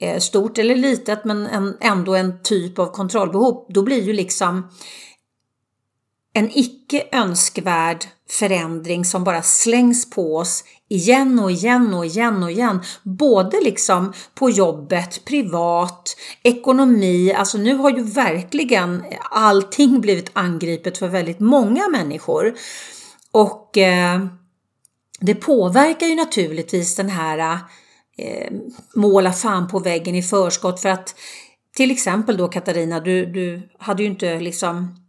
Eh, 0.00 0.18
stort 0.18 0.58
eller 0.58 0.76
litet 0.76 1.24
men 1.24 1.46
en, 1.46 1.76
ändå 1.80 2.14
en 2.14 2.42
typ 2.42 2.78
av 2.78 2.86
kontrollbehov. 2.86 3.66
Då 3.68 3.82
blir 3.82 4.02
ju 4.02 4.12
liksom 4.12 4.70
en 6.36 6.50
icke 6.54 7.04
önskvärd 7.12 8.04
förändring 8.30 9.04
som 9.04 9.24
bara 9.24 9.42
slängs 9.42 10.10
på 10.10 10.36
oss 10.36 10.64
igen 10.88 11.38
och 11.38 11.50
igen 11.50 11.94
och 11.94 12.06
igen 12.06 12.42
och 12.42 12.50
igen. 12.50 12.80
Både 13.02 13.60
liksom 13.64 14.12
på 14.34 14.50
jobbet, 14.50 15.24
privat, 15.24 16.16
ekonomi. 16.42 17.32
Alltså 17.32 17.58
nu 17.58 17.74
har 17.74 17.90
ju 17.90 18.02
verkligen 18.02 19.04
allting 19.30 20.00
blivit 20.00 20.30
angripet 20.32 20.98
för 20.98 21.08
väldigt 21.08 21.40
många 21.40 21.88
människor. 21.88 22.54
Och 23.30 23.78
eh, 23.78 24.26
det 25.20 25.34
påverkar 25.34 26.06
ju 26.06 26.14
naturligtvis 26.14 26.96
den 26.96 27.08
här 27.08 27.58
eh, 28.18 28.52
måla 28.94 29.32
fan 29.32 29.68
på 29.68 29.78
väggen 29.78 30.14
i 30.14 30.22
förskott 30.22 30.80
för 30.80 30.88
att 30.88 31.14
till 31.76 31.90
exempel 31.90 32.36
då 32.36 32.48
Katarina, 32.48 33.00
du, 33.00 33.26
du 33.26 33.68
hade 33.78 34.02
ju 34.02 34.08
inte 34.08 34.40
liksom 34.40 35.05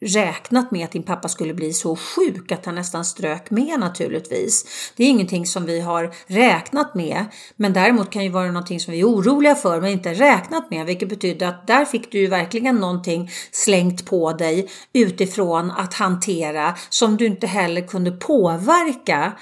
räknat 0.00 0.70
med 0.70 0.84
att 0.84 0.92
din 0.92 1.02
pappa 1.02 1.28
skulle 1.28 1.54
bli 1.54 1.72
så 1.72 1.96
sjuk 1.96 2.52
att 2.52 2.66
han 2.66 2.74
nästan 2.74 3.04
strök 3.04 3.50
med 3.50 3.80
naturligtvis. 3.80 4.64
Det 4.96 5.04
är 5.04 5.08
ingenting 5.08 5.46
som 5.46 5.64
vi 5.64 5.80
har 5.80 6.14
räknat 6.26 6.94
med, 6.94 7.24
men 7.56 7.72
däremot 7.72 8.10
kan 8.10 8.24
ju 8.24 8.30
vara 8.30 8.46
någonting 8.46 8.80
som 8.80 8.92
vi 8.92 9.00
är 9.00 9.04
oroliga 9.04 9.54
för 9.54 9.80
men 9.80 9.90
inte 9.90 10.14
räknat 10.14 10.70
med, 10.70 10.86
vilket 10.86 11.08
betyder 11.08 11.46
att 11.46 11.66
där 11.66 11.84
fick 11.84 12.12
du 12.12 12.18
ju 12.18 12.26
verkligen 12.26 12.76
någonting 12.76 13.30
slängt 13.50 14.06
på 14.06 14.32
dig 14.32 14.68
utifrån 14.92 15.70
att 15.70 15.94
hantera 15.94 16.74
som 16.88 17.16
du 17.16 17.26
inte 17.26 17.46
heller 17.46 17.80
kunde 17.80 18.10
påverka 18.10 19.32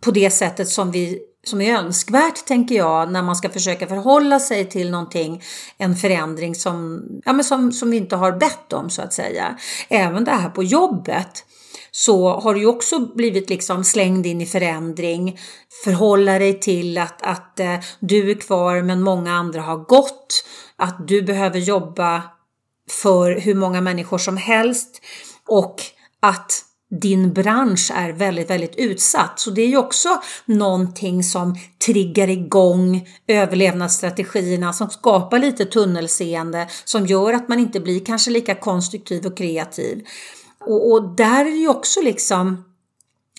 på 0.00 0.10
det 0.10 0.30
sättet 0.30 0.68
som 0.68 0.90
vi 0.90 1.18
som 1.48 1.60
är 1.60 1.76
önskvärt 1.76 2.46
tänker 2.46 2.74
jag 2.74 3.12
när 3.12 3.22
man 3.22 3.36
ska 3.36 3.48
försöka 3.48 3.86
förhålla 3.86 4.40
sig 4.40 4.64
till 4.68 4.90
någonting, 4.90 5.42
en 5.78 5.96
förändring 5.96 6.54
som, 6.54 7.02
ja, 7.24 7.32
men 7.32 7.44
som, 7.44 7.72
som 7.72 7.90
vi 7.90 7.96
inte 7.96 8.16
har 8.16 8.32
bett 8.32 8.72
om 8.72 8.90
så 8.90 9.02
att 9.02 9.12
säga. 9.12 9.58
Även 9.88 10.24
det 10.24 10.30
här 10.30 10.50
på 10.50 10.62
jobbet 10.62 11.44
så 11.90 12.40
har 12.40 12.54
du 12.54 12.60
ju 12.60 12.66
också 12.66 12.98
blivit 12.98 13.50
liksom 13.50 13.84
slängd 13.84 14.26
in 14.26 14.40
i 14.40 14.46
förändring. 14.46 15.38
Förhålla 15.84 16.38
dig 16.38 16.60
till 16.60 16.98
att, 16.98 17.22
att 17.22 17.60
eh, 17.60 17.78
du 18.00 18.30
är 18.30 18.34
kvar 18.34 18.82
men 18.82 19.02
många 19.02 19.32
andra 19.32 19.60
har 19.60 19.76
gått. 19.76 20.44
Att 20.76 21.08
du 21.08 21.22
behöver 21.22 21.58
jobba 21.58 22.22
för 22.90 23.40
hur 23.40 23.54
många 23.54 23.80
människor 23.80 24.18
som 24.18 24.36
helst 24.36 25.02
och 25.48 25.82
att 26.20 26.64
din 26.90 27.32
bransch 27.32 27.90
är 27.94 28.12
väldigt, 28.12 28.50
väldigt 28.50 28.76
utsatt. 28.76 29.40
Så 29.40 29.50
det 29.50 29.62
är 29.62 29.68
ju 29.68 29.76
också 29.76 30.08
någonting 30.44 31.24
som 31.24 31.56
triggar 31.86 32.28
igång 32.28 33.08
överlevnadsstrategierna, 33.26 34.72
som 34.72 34.90
skapar 34.90 35.38
lite 35.38 35.64
tunnelseende, 35.64 36.68
som 36.84 37.06
gör 37.06 37.32
att 37.32 37.48
man 37.48 37.58
inte 37.58 37.80
blir 37.80 38.04
kanske 38.04 38.30
lika 38.30 38.54
konstruktiv 38.54 39.26
och 39.26 39.36
kreativ. 39.36 40.06
Och, 40.60 40.92
och 40.92 41.16
där 41.16 41.40
är 41.40 41.50
det 41.50 41.56
ju 41.56 41.68
också 41.68 42.00
liksom 42.00 42.64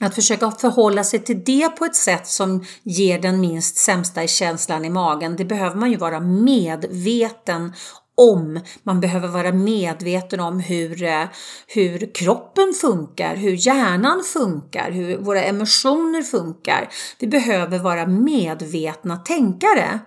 att 0.01 0.15
försöka 0.15 0.51
förhålla 0.51 1.03
sig 1.03 1.19
till 1.19 1.43
det 1.43 1.69
på 1.69 1.85
ett 1.85 1.95
sätt 1.95 2.27
som 2.27 2.65
ger 2.83 3.19
den 3.19 3.39
minst 3.39 3.77
sämsta 3.77 4.27
känslan 4.27 4.85
i 4.85 4.89
magen, 4.89 5.35
det 5.35 5.45
behöver 5.45 5.75
man 5.75 5.91
ju 5.91 5.97
vara 5.97 6.19
medveten 6.19 7.73
om. 8.19 8.59
Man 8.83 8.99
behöver 8.99 9.27
vara 9.27 9.51
medveten 9.51 10.39
om 10.39 10.59
hur, 10.59 11.03
eh, 11.03 11.23
hur 11.67 12.13
kroppen 12.13 12.73
funkar, 12.81 13.35
hur 13.35 13.67
hjärnan 13.67 14.23
funkar, 14.23 14.91
hur 14.91 15.17
våra 15.17 15.43
emotioner 15.43 16.21
funkar. 16.21 16.89
Vi 17.19 17.27
behöver 17.27 17.79
vara 17.79 18.07
medvetna 18.07 19.17
tänkare. 19.17 19.99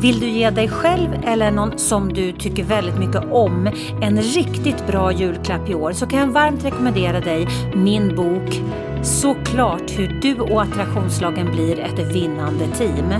Vill 0.00 0.20
du 0.20 0.28
ge 0.28 0.50
dig 0.50 0.68
själv 0.68 1.08
eller 1.24 1.50
någon 1.50 1.78
som 1.78 2.12
du 2.12 2.32
tycker 2.32 2.64
väldigt 2.64 2.98
mycket 2.98 3.22
om 3.30 3.70
en 4.02 4.22
riktigt 4.22 4.86
bra 4.86 5.12
julklapp 5.12 5.68
i 5.68 5.74
år 5.74 5.92
så 5.92 6.06
kan 6.06 6.18
jag 6.18 6.26
varmt 6.26 6.64
rekommendera 6.64 7.20
dig 7.20 7.48
min 7.74 8.16
bok 8.16 8.60
Såklart 9.02 9.98
hur 9.98 10.18
du 10.22 10.40
och 10.40 10.62
attraktionslagen 10.62 11.52
blir 11.52 11.80
ett 11.80 12.14
vinnande 12.14 12.66
team. 12.66 13.14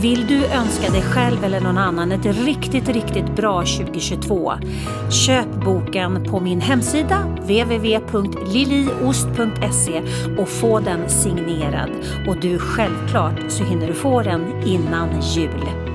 Vill 0.00 0.26
du 0.26 0.46
önska 0.46 0.92
dig 0.92 1.02
själv 1.02 1.44
eller 1.44 1.60
någon 1.60 1.78
annan 1.78 2.12
ett 2.12 2.26
riktigt, 2.26 2.88
riktigt 2.88 3.36
bra 3.36 3.60
2022? 3.60 4.52
Köp 5.26 5.64
boken 5.64 6.24
på 6.24 6.40
min 6.40 6.60
hemsida 6.60 7.18
www.liliost.se 7.40 10.02
och 10.38 10.48
få 10.48 10.80
den 10.80 11.08
signerad. 11.08 11.90
Och 12.28 12.40
du, 12.40 12.58
självklart 12.58 13.40
så 13.48 13.64
hinner 13.64 13.86
du 13.86 13.94
få 13.94 14.22
den 14.22 14.62
innan 14.66 15.20
jul. 15.20 15.87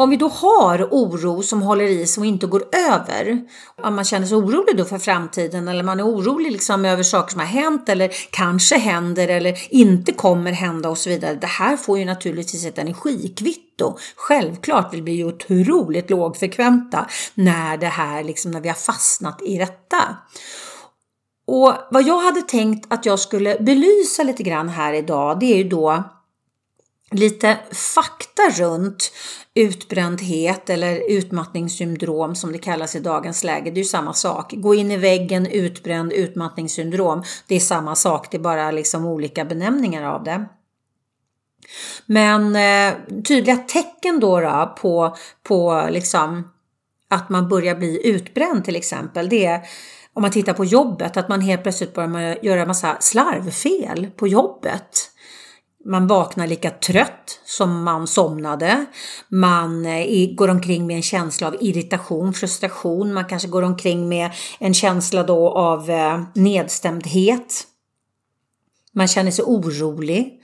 Om 0.00 0.10
vi 0.10 0.16
då 0.16 0.28
har 0.28 0.88
oro 0.90 1.42
som 1.42 1.62
håller 1.62 1.84
i 1.84 2.06
sig 2.06 2.20
och 2.20 2.26
inte 2.26 2.46
går 2.46 2.64
över, 2.72 3.42
om 3.82 3.94
man 3.94 4.04
känner 4.04 4.26
sig 4.26 4.36
orolig 4.36 4.76
då 4.76 4.84
för 4.84 4.98
framtiden 4.98 5.68
eller 5.68 5.82
man 5.82 6.00
är 6.00 6.06
orolig 6.06 6.52
liksom 6.52 6.84
över 6.84 7.02
saker 7.02 7.30
som 7.30 7.40
har 7.40 7.46
hänt 7.46 7.88
eller 7.88 8.12
kanske 8.30 8.78
händer 8.78 9.28
eller 9.28 9.74
inte 9.74 10.12
kommer 10.12 10.52
hända 10.52 10.88
och 10.88 10.98
så 10.98 11.10
vidare. 11.10 11.34
Det 11.34 11.46
här 11.46 11.76
får 11.76 11.98
ju 11.98 12.04
naturligtvis 12.04 12.66
ett 12.66 12.78
energikvitto. 12.78 13.96
Självklart, 14.16 14.94
vi 14.94 15.02
blir 15.02 15.14
ju 15.14 15.24
otroligt 15.24 16.10
lågfrekventa 16.10 17.06
när 17.34 17.76
det 17.76 17.86
här 17.86 18.24
liksom, 18.24 18.50
när 18.50 18.60
vi 18.60 18.68
har 18.68 18.76
fastnat 18.76 19.42
i 19.42 19.58
detta. 19.58 20.16
Och 21.46 21.74
vad 21.90 22.02
jag 22.02 22.18
hade 22.18 22.42
tänkt 22.42 22.92
att 22.92 23.06
jag 23.06 23.18
skulle 23.18 23.56
belysa 23.60 24.22
lite 24.22 24.42
grann 24.42 24.68
här 24.68 24.92
idag, 24.92 25.40
det 25.40 25.52
är 25.52 25.56
ju 25.56 25.68
då 25.68 26.04
lite 27.10 27.58
fakta 27.72 28.42
runt 28.58 29.12
utbrändhet 29.54 30.70
eller 30.70 31.10
utmattningssyndrom 31.10 32.34
som 32.34 32.52
det 32.52 32.58
kallas 32.58 32.96
i 32.96 33.00
dagens 33.00 33.44
läge. 33.44 33.70
Det 33.70 33.80
är 33.80 33.82
ju 33.82 33.88
samma 33.88 34.12
sak. 34.12 34.52
Gå 34.52 34.74
in 34.74 34.90
i 34.90 34.96
väggen, 34.96 35.46
utbränd, 35.46 36.12
utmattningssyndrom. 36.12 37.22
Det 37.46 37.54
är 37.54 37.60
samma 37.60 37.94
sak, 37.94 38.30
det 38.30 38.36
är 38.36 38.40
bara 38.40 38.70
liksom 38.70 39.06
olika 39.06 39.44
benämningar 39.44 40.02
av 40.02 40.24
det. 40.24 40.44
Men 42.06 42.56
eh, 42.56 42.94
tydliga 43.22 43.56
tecken 43.56 44.20
då, 44.20 44.40
då 44.40 44.74
på, 44.80 45.16
på 45.42 45.88
liksom 45.90 46.50
att 47.08 47.28
man 47.28 47.48
börjar 47.48 47.74
bli 47.74 48.06
utbränd 48.08 48.64
till 48.64 48.76
exempel, 48.76 49.28
det 49.28 49.46
är 49.46 49.60
om 50.12 50.22
man 50.22 50.30
tittar 50.30 50.52
på 50.52 50.64
jobbet, 50.64 51.16
att 51.16 51.28
man 51.28 51.40
helt 51.40 51.62
plötsligt 51.62 51.94
börjar 51.94 52.38
göra 52.42 52.66
massa 52.66 52.96
slarvfel 53.00 54.10
på 54.16 54.28
jobbet. 54.28 55.09
Man 55.84 56.06
vaknar 56.06 56.46
lika 56.46 56.70
trött 56.70 57.40
som 57.44 57.82
man 57.82 58.06
somnade. 58.06 58.86
Man 59.28 59.86
eh, 59.86 60.34
går 60.34 60.48
omkring 60.48 60.86
med 60.86 60.96
en 60.96 61.02
känsla 61.02 61.46
av 61.46 61.56
irritation, 61.60 62.34
frustration. 62.34 63.12
Man 63.12 63.24
kanske 63.24 63.48
går 63.48 63.62
omkring 63.62 64.08
med 64.08 64.30
en 64.58 64.74
känsla 64.74 65.22
då 65.22 65.50
av 65.50 65.90
eh, 65.90 66.22
nedstämdhet. 66.34 67.66
Man 68.92 69.08
känner 69.08 69.30
sig 69.30 69.44
orolig. 69.44 70.40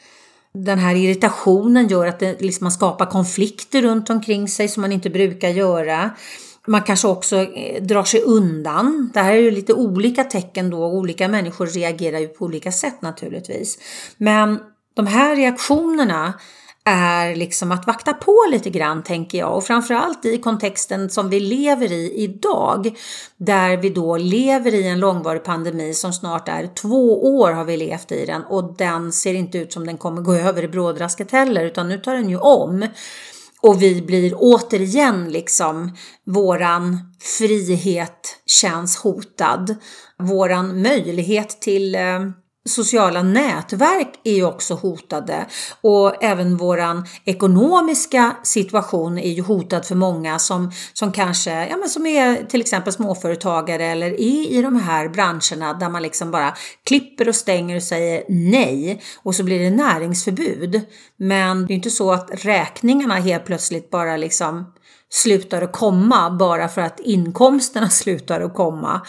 Den 0.55 0.78
här 0.78 0.95
irritationen 0.95 1.88
gör 1.88 2.07
att 2.07 2.19
det, 2.19 2.40
liksom 2.40 2.64
man 2.64 2.73
skapar 2.73 3.07
konflikter 3.07 3.83
runt 3.83 4.11
omkring 4.11 4.49
sig 4.49 4.69
som 4.69 4.81
man 4.81 4.93
inte 4.93 5.11
brukar 5.11 5.49
göra. 5.49 6.11
Man 6.66 6.83
kanske 6.83 7.09
också 7.09 7.37
eh, 7.37 7.83
drar 7.83 8.05
sig 8.05 8.21
undan. 8.23 9.11
Det 9.14 9.21
här 9.21 9.33
är 9.33 9.40
ju 9.40 9.50
lite 9.50 9.73
olika 9.73 10.25
tecken 10.25 10.71
då. 10.71 10.87
Olika 10.87 11.28
människor 11.28 11.66
reagerar 11.66 12.19
ju 12.19 12.28
på 12.28 12.45
olika 12.45 12.73
sätt 12.73 13.02
naturligtvis. 13.02 13.78
Men 14.16 14.59
de 14.97 15.07
här 15.07 15.37
reaktionerna 15.37 16.35
är 16.85 17.35
liksom 17.35 17.73
att 17.73 17.87
vakta 17.87 18.15
på 18.15 18.37
lite 18.50 18.71
grann 18.71 19.03
tänker 19.03 19.38
jag 19.38 19.57
och 19.57 19.65
framförallt 19.65 20.25
i 20.25 20.38
kontexten 20.38 21.11
som 21.11 21.31
vi 21.31 21.41
lever 21.41 21.93
i 21.93 22.12
idag 22.15 22.97
där 23.37 23.76
vi 23.76 23.91
då 23.91 24.17
lever 24.17 24.75
i 24.75 24.88
en 24.88 25.00
långvarig 25.00 25.45
pandemi 25.45 25.95
som 25.95 26.12
snart 26.12 26.49
är 26.49 26.67
två 26.67 27.38
år 27.38 27.53
har 27.53 27.65
vi 27.65 27.76
levt 27.76 28.12
i 28.12 28.26
den 28.26 28.45
och 28.45 28.76
den 28.76 29.12
ser 29.12 29.35
inte 29.35 29.59
ut 29.59 29.73
som 29.73 29.87
den 29.87 29.99
kommer 29.99 30.23
gå 30.23 30.35
över 30.49 30.65
i 30.65 30.69
brådrasket 30.69 31.31
heller 31.31 31.65
utan 31.65 31.88
nu 31.88 31.99
tar 31.99 32.15
den 32.15 32.31
ju 32.31 32.38
om. 32.38 32.88
och 33.61 33.83
vi 33.83 34.03
blir 34.03 34.33
återigen 34.37 35.31
liksom, 35.31 35.97
våran 36.25 37.15
frihet 37.38 38.38
känns 38.47 38.97
hotad. 38.97 39.76
Våran 40.19 40.83
möjlighet 40.83 41.61
till 41.61 41.95
eh, 41.95 42.21
sociala 42.66 43.23
nätverk 43.23 44.20
är 44.25 44.35
ju 44.35 44.44
också 44.44 44.75
hotade 44.75 45.46
och 45.80 46.25
även 46.25 46.56
våran 46.56 47.06
ekonomiska 47.25 48.37
situation 48.42 49.18
är 49.18 49.30
ju 49.30 49.42
hotad 49.42 49.87
för 49.87 49.94
många 49.94 50.38
som, 50.38 50.73
som 50.92 51.12
kanske, 51.12 51.66
ja 51.66 51.76
men 51.76 51.88
som 51.88 52.06
är 52.06 52.46
till 52.46 52.61
exempel 52.61 52.92
småföretagare 52.92 53.85
eller 53.85 54.11
är 54.11 54.52
i 54.52 54.62
de 54.62 54.76
här 54.76 55.08
branscherna 55.08 55.73
där 55.80 55.88
man 55.88 56.02
liksom 56.02 56.30
bara 56.30 56.54
klipper 56.85 57.28
och 57.28 57.35
stänger 57.37 57.76
och 57.76 57.82
säger 57.82 58.25
nej 58.28 59.02
och 59.23 59.35
så 59.35 59.44
blir 59.44 59.61
det 59.61 59.70
näringsförbud. 59.70 60.80
Men 61.16 61.66
det 61.66 61.73
är 61.73 61.76
inte 61.76 61.90
så 61.90 62.12
att 62.12 62.30
räkningarna 62.32 63.14
helt 63.14 63.44
plötsligt 63.44 63.90
bara 63.90 64.16
liksom 64.16 64.73
slutar 65.10 65.62
att 65.62 65.72
komma 65.72 66.30
bara 66.30 66.68
för 66.68 66.80
att 66.80 67.00
inkomsterna 67.00 67.88
slutar 67.90 68.40
att 68.40 68.54
komma. 68.54 69.00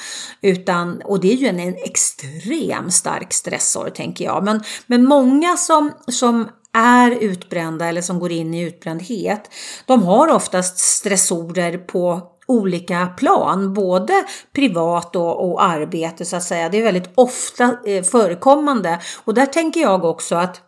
Utan, 0.42 1.02
och 1.06 1.20
det 1.20 1.34
är 1.34 1.36
ju 1.36 1.48
en, 1.48 1.60
en 1.60 1.76
extrem 1.76 2.92
stark 2.92 3.34
stressor 3.34 3.90
tänker 3.90 4.26
jag. 4.26 4.44
Men, 4.44 4.64
men 4.88 5.06
många 5.06 5.58
som, 5.58 5.92
som 6.08 6.50
är 6.74 7.12
utbrända 7.12 7.86
eller 7.86 8.02
som 8.02 8.20
går 8.20 8.32
in 8.32 8.54
i 8.54 8.62
utbrändhet, 8.62 9.50
de 9.86 10.04
har 10.04 10.28
oftast 10.28 10.80
stressorer 10.80 11.78
på 11.78 12.22
olika 12.48 13.08
plan, 13.08 13.74
både 13.74 14.14
privat 14.56 15.16
och, 15.16 15.50
och 15.50 15.64
arbete 15.64 16.26
så 16.26 16.36
att 16.36 16.44
säga. 16.44 16.70
Det 16.70 16.78
är 16.78 16.84
väldigt 16.84 17.12
ofta 17.16 17.78
eh, 17.86 18.04
förekommande 18.04 19.00
och 19.24 19.34
där 19.34 19.46
tänker 19.46 19.82
jag 19.82 20.06
också 20.06 20.36
att 20.36 20.62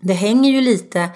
det 0.00 0.12
hänger 0.12 0.50
ju 0.50 0.60
lite 0.60 1.10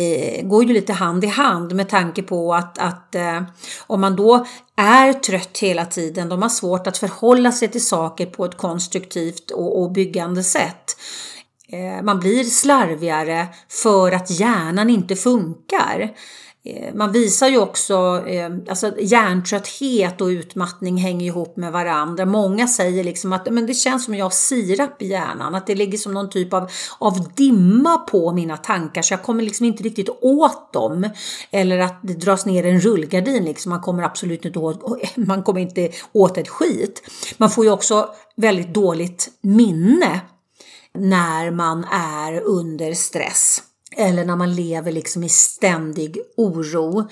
eh, 0.00 0.42
går 0.46 0.64
ju 0.64 0.72
lite 0.72 0.92
hand 0.92 1.24
i 1.24 1.26
hand 1.26 1.74
med 1.74 1.88
tanke 1.88 2.22
på 2.22 2.54
att, 2.54 2.78
att 2.78 3.14
eh, 3.14 3.42
om 3.86 4.00
man 4.00 4.16
då 4.16 4.46
är 4.76 5.12
trött 5.12 5.58
hela 5.58 5.84
tiden, 5.84 6.28
de 6.28 6.42
har 6.42 6.48
svårt 6.48 6.86
att 6.86 6.98
förhålla 6.98 7.52
sig 7.52 7.68
till 7.68 7.86
saker 7.86 8.26
på 8.26 8.44
ett 8.44 8.56
konstruktivt 8.56 9.50
och, 9.50 9.82
och 9.82 9.92
byggande 9.92 10.42
sätt. 10.42 10.96
Eh, 11.72 12.02
man 12.02 12.20
blir 12.20 12.44
slarvigare 12.44 13.48
för 13.68 14.12
att 14.12 14.30
hjärnan 14.30 14.90
inte 14.90 15.16
funkar. 15.16 16.10
Eh, 16.64 16.94
man 16.94 17.12
visar 17.12 17.48
ju 17.48 17.58
också, 17.58 18.24
eh, 18.26 18.50
alltså 18.68 18.92
hjärntrötthet 19.00 20.20
och 20.20 20.26
utmattning 20.26 20.96
hänger 20.96 21.26
ihop 21.26 21.56
med 21.56 21.72
varandra. 21.72 22.26
Många 22.26 22.68
säger 22.68 23.04
liksom 23.04 23.32
att 23.32 23.52
men 23.52 23.66
det 23.66 23.74
känns 23.74 24.04
som 24.04 24.14
jag 24.14 24.24
har 24.24 24.30
sirap 24.30 25.02
i 25.02 25.06
hjärnan, 25.06 25.54
att 25.54 25.66
det 25.66 25.74
ligger 25.74 25.98
som 25.98 26.14
någon 26.14 26.30
typ 26.30 26.52
av, 26.52 26.70
av 26.98 27.28
dimma 27.34 27.98
på 27.98 28.32
mina 28.32 28.56
tankar 28.56 29.02
så 29.02 29.12
jag 29.12 29.22
kommer 29.22 29.42
liksom 29.42 29.66
inte 29.66 29.82
riktigt 29.82 30.08
åt 30.20 30.72
dem. 30.72 31.08
Eller 31.50 31.78
att 31.78 32.00
det 32.02 32.14
dras 32.14 32.46
ner 32.46 32.66
en 32.66 32.80
rullgardin, 32.80 33.44
liksom. 33.44 33.70
man 33.70 33.80
kommer 33.80 34.02
absolut 34.02 34.44
inte 34.44 34.58
åt, 34.58 35.00
man 35.16 35.42
kommer 35.42 35.60
inte 35.60 35.90
åt 36.12 36.38
ett 36.38 36.48
skit. 36.48 37.02
Man 37.36 37.50
får 37.50 37.64
ju 37.64 37.70
också 37.70 38.08
väldigt 38.36 38.74
dåligt 38.74 39.28
minne 39.40 40.20
när 40.94 41.50
man 41.50 41.84
är 41.92 42.40
under 42.40 42.94
stress. 42.94 43.62
Eller 43.96 44.24
när 44.24 44.36
man 44.36 44.54
lever 44.54 44.92
liksom 44.92 45.24
i 45.24 45.28
ständig 45.28 46.18
oro. 46.36 47.08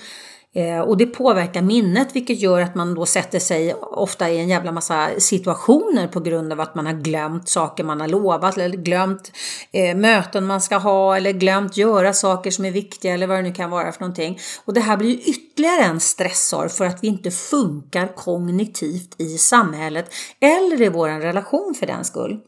Eh, 0.55 0.79
och 0.79 0.97
det 0.97 1.05
påverkar 1.05 1.61
minnet 1.61 2.15
vilket 2.15 2.39
gör 2.39 2.61
att 2.61 2.75
man 2.75 2.93
då 2.93 3.05
sätter 3.05 3.39
sig 3.39 3.73
ofta 3.73 4.29
i 4.29 4.39
en 4.39 4.49
jävla 4.49 4.71
massa 4.71 5.09
situationer 5.17 6.07
på 6.07 6.19
grund 6.19 6.53
av 6.53 6.59
att 6.59 6.75
man 6.75 6.85
har 6.85 6.93
glömt 6.93 7.49
saker 7.49 7.83
man 7.83 8.01
har 8.01 8.07
lovat 8.07 8.57
eller 8.57 8.77
glömt 8.77 9.31
eh, 9.71 9.97
möten 9.97 10.45
man 10.45 10.61
ska 10.61 10.77
ha 10.77 11.17
eller 11.17 11.31
glömt 11.31 11.77
göra 11.77 12.13
saker 12.13 12.51
som 12.51 12.65
är 12.65 12.71
viktiga 12.71 13.13
eller 13.13 13.27
vad 13.27 13.37
det 13.37 13.41
nu 13.41 13.53
kan 13.53 13.69
vara 13.69 13.91
för 13.91 14.01
någonting. 14.01 14.39
Och 14.65 14.73
det 14.73 14.81
här 14.81 14.97
blir 14.97 15.09
ju 15.09 15.17
ytterligare 15.17 15.83
en 15.83 15.99
stressor 15.99 16.67
för 16.67 16.85
att 16.85 17.03
vi 17.03 17.07
inte 17.07 17.31
funkar 17.31 18.15
kognitivt 18.15 19.15
i 19.17 19.37
samhället 19.37 20.13
eller 20.39 20.81
i 20.81 20.89
vår 20.89 21.09
relation 21.09 21.75
för 21.79 21.85
den 21.85 22.05
skull. 22.05 22.39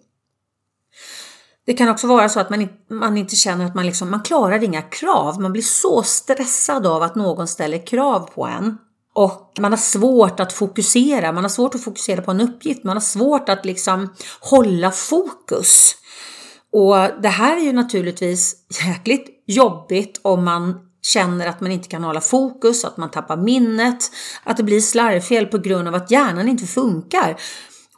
Det 1.66 1.74
kan 1.74 1.90
också 1.90 2.08
vara 2.08 2.30
så 2.30 2.40
att 2.40 2.50
man, 2.50 2.70
man 2.90 3.18
inte 3.18 3.36
känner 3.36 3.66
att 3.66 3.76
man, 3.76 3.86
liksom, 3.86 4.12
man 4.12 4.24
klarar 4.24 4.64
inga 4.64 4.82
krav. 4.82 5.42
Man 5.42 5.52
blir 5.52 5.64
så 5.64 6.04
stressad 6.04 6.88
av 6.88 7.04
att 7.04 7.16
någon 7.16 7.48
ställer 7.48 7.88
krav 7.88 8.30
på 8.36 8.46
en. 8.46 8.78
Och 9.14 9.52
man 9.60 9.72
har 9.72 9.78
svårt 9.78 10.40
att 10.40 10.54
fokusera, 10.54 11.32
man 11.32 11.44
har 11.44 11.50
svårt 11.50 11.76
att 11.76 11.84
fokusera 11.84 12.22
på 12.22 12.32
en 12.32 12.42
uppgift, 12.42 12.84
man 12.84 12.96
har 12.96 13.02
svårt 13.02 13.50
att 13.50 13.66
liksom 13.66 14.14
hålla 14.42 14.92
fokus. 14.92 15.96
Och 16.72 17.22
det 17.22 17.30
här 17.30 17.58
är 17.58 17.62
ju 17.62 17.74
naturligtvis 17.74 18.56
jäkligt 18.86 19.28
jobbigt 19.48 20.20
om 20.22 20.46
man 20.46 20.80
känner 21.02 21.48
att 21.48 21.62
man 21.62 21.72
inte 21.72 21.88
kan 21.88 22.04
hålla 22.04 22.22
fokus, 22.22 22.86
att 22.86 22.98
man 22.98 23.12
tappar 23.12 23.38
minnet, 23.38 24.12
att 24.44 24.58
det 24.58 24.64
blir 24.64 24.82
slarvfel 24.82 25.46
på 25.46 25.58
grund 25.58 25.88
av 25.88 25.96
att 25.96 26.12
hjärnan 26.12 26.48
inte 26.48 26.66
funkar. 26.66 27.38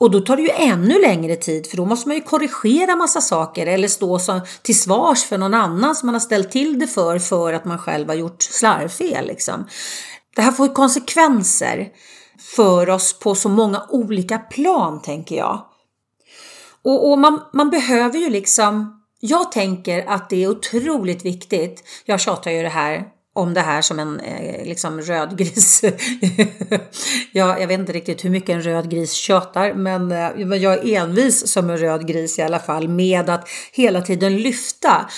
Och 0.03 0.11
då 0.11 0.19
tar 0.19 0.35
det 0.35 0.41
ju 0.41 0.49
ännu 0.49 1.01
längre 1.01 1.35
tid 1.35 1.67
för 1.67 1.77
då 1.77 1.85
måste 1.85 2.07
man 2.07 2.17
ju 2.17 2.23
korrigera 2.23 2.95
massa 2.95 3.21
saker 3.21 3.67
eller 3.67 3.87
stå 3.87 4.19
som, 4.19 4.41
till 4.61 4.79
svars 4.79 5.23
för 5.23 5.37
någon 5.37 5.53
annan 5.53 5.95
som 5.95 6.07
man 6.07 6.15
har 6.15 6.19
ställt 6.19 6.51
till 6.51 6.79
det 6.79 6.87
för 6.87 7.19
för 7.19 7.53
att 7.53 7.65
man 7.65 7.77
själv 7.77 8.07
har 8.07 8.15
gjort 8.15 8.41
slarvfel. 8.41 9.27
Liksom. 9.27 9.67
Det 10.35 10.41
här 10.41 10.51
får 10.51 10.67
ju 10.67 10.73
konsekvenser 10.73 11.89
för 12.39 12.89
oss 12.89 13.19
på 13.19 13.35
så 13.35 13.49
många 13.49 13.85
olika 13.89 14.37
plan 14.37 15.01
tänker 15.01 15.35
jag. 15.35 15.65
Och, 16.83 17.11
och 17.11 17.19
man, 17.19 17.41
man 17.53 17.69
behöver 17.69 18.19
ju 18.19 18.29
liksom 18.29 19.03
jag 19.19 19.51
tänker 19.51 20.05
att 20.07 20.29
det 20.29 20.43
är 20.43 20.47
otroligt 20.47 21.25
viktigt. 21.25 21.83
Jag 22.05 22.21
tjatar 22.21 22.51
ju 22.51 22.61
det 22.61 22.69
här 22.69 23.03
om 23.33 23.53
det 23.53 23.61
här 23.61 23.81
som 23.81 23.99
en 23.99 24.19
eh, 24.19 24.65
liksom 24.65 25.01
röd 25.01 25.37
gris. 25.37 25.81
jag, 27.31 27.61
jag 27.61 27.67
vet 27.67 27.79
inte 27.79 27.93
riktigt 27.93 28.25
hur 28.25 28.29
mycket 28.29 28.49
en 28.49 28.61
röd 28.61 28.89
gris 28.89 29.13
tjatar 29.13 29.73
men 29.73 30.11
eh, 30.11 30.57
jag 30.57 30.73
är 30.73 31.01
envis 31.01 31.47
som 31.47 31.69
en 31.69 31.77
röd 31.77 32.07
gris 32.07 32.39
i 32.39 32.41
alla 32.41 32.59
fall 32.59 32.87
med 32.87 33.29
att 33.29 33.49
hela 33.71 34.01
tiden 34.01 34.37
lyfta 34.37 35.09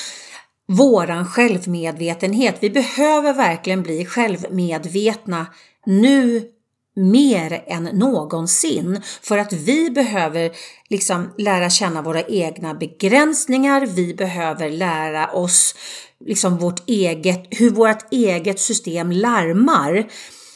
våran 0.67 1.25
självmedvetenhet. 1.25 2.55
Vi 2.59 2.69
behöver 2.69 3.33
verkligen 3.33 3.83
bli 3.83 4.05
självmedvetna 4.05 5.45
nu 5.85 6.51
mer 6.95 7.63
än 7.67 7.83
någonsin 7.83 9.01
för 9.21 9.37
att 9.37 9.53
vi 9.53 9.89
behöver 9.89 10.51
liksom 10.89 11.33
lära 11.37 11.69
känna 11.69 12.01
våra 12.01 12.21
egna 12.21 12.73
begränsningar. 12.73 13.85
Vi 13.85 14.13
behöver 14.13 14.69
lära 14.69 15.31
oss 15.31 15.75
liksom 16.25 16.57
vårt 16.57 16.89
eget, 16.89 17.47
hur 17.49 17.69
vårt 17.69 18.13
eget 18.13 18.59
system 18.59 19.11
larmar. 19.11 20.07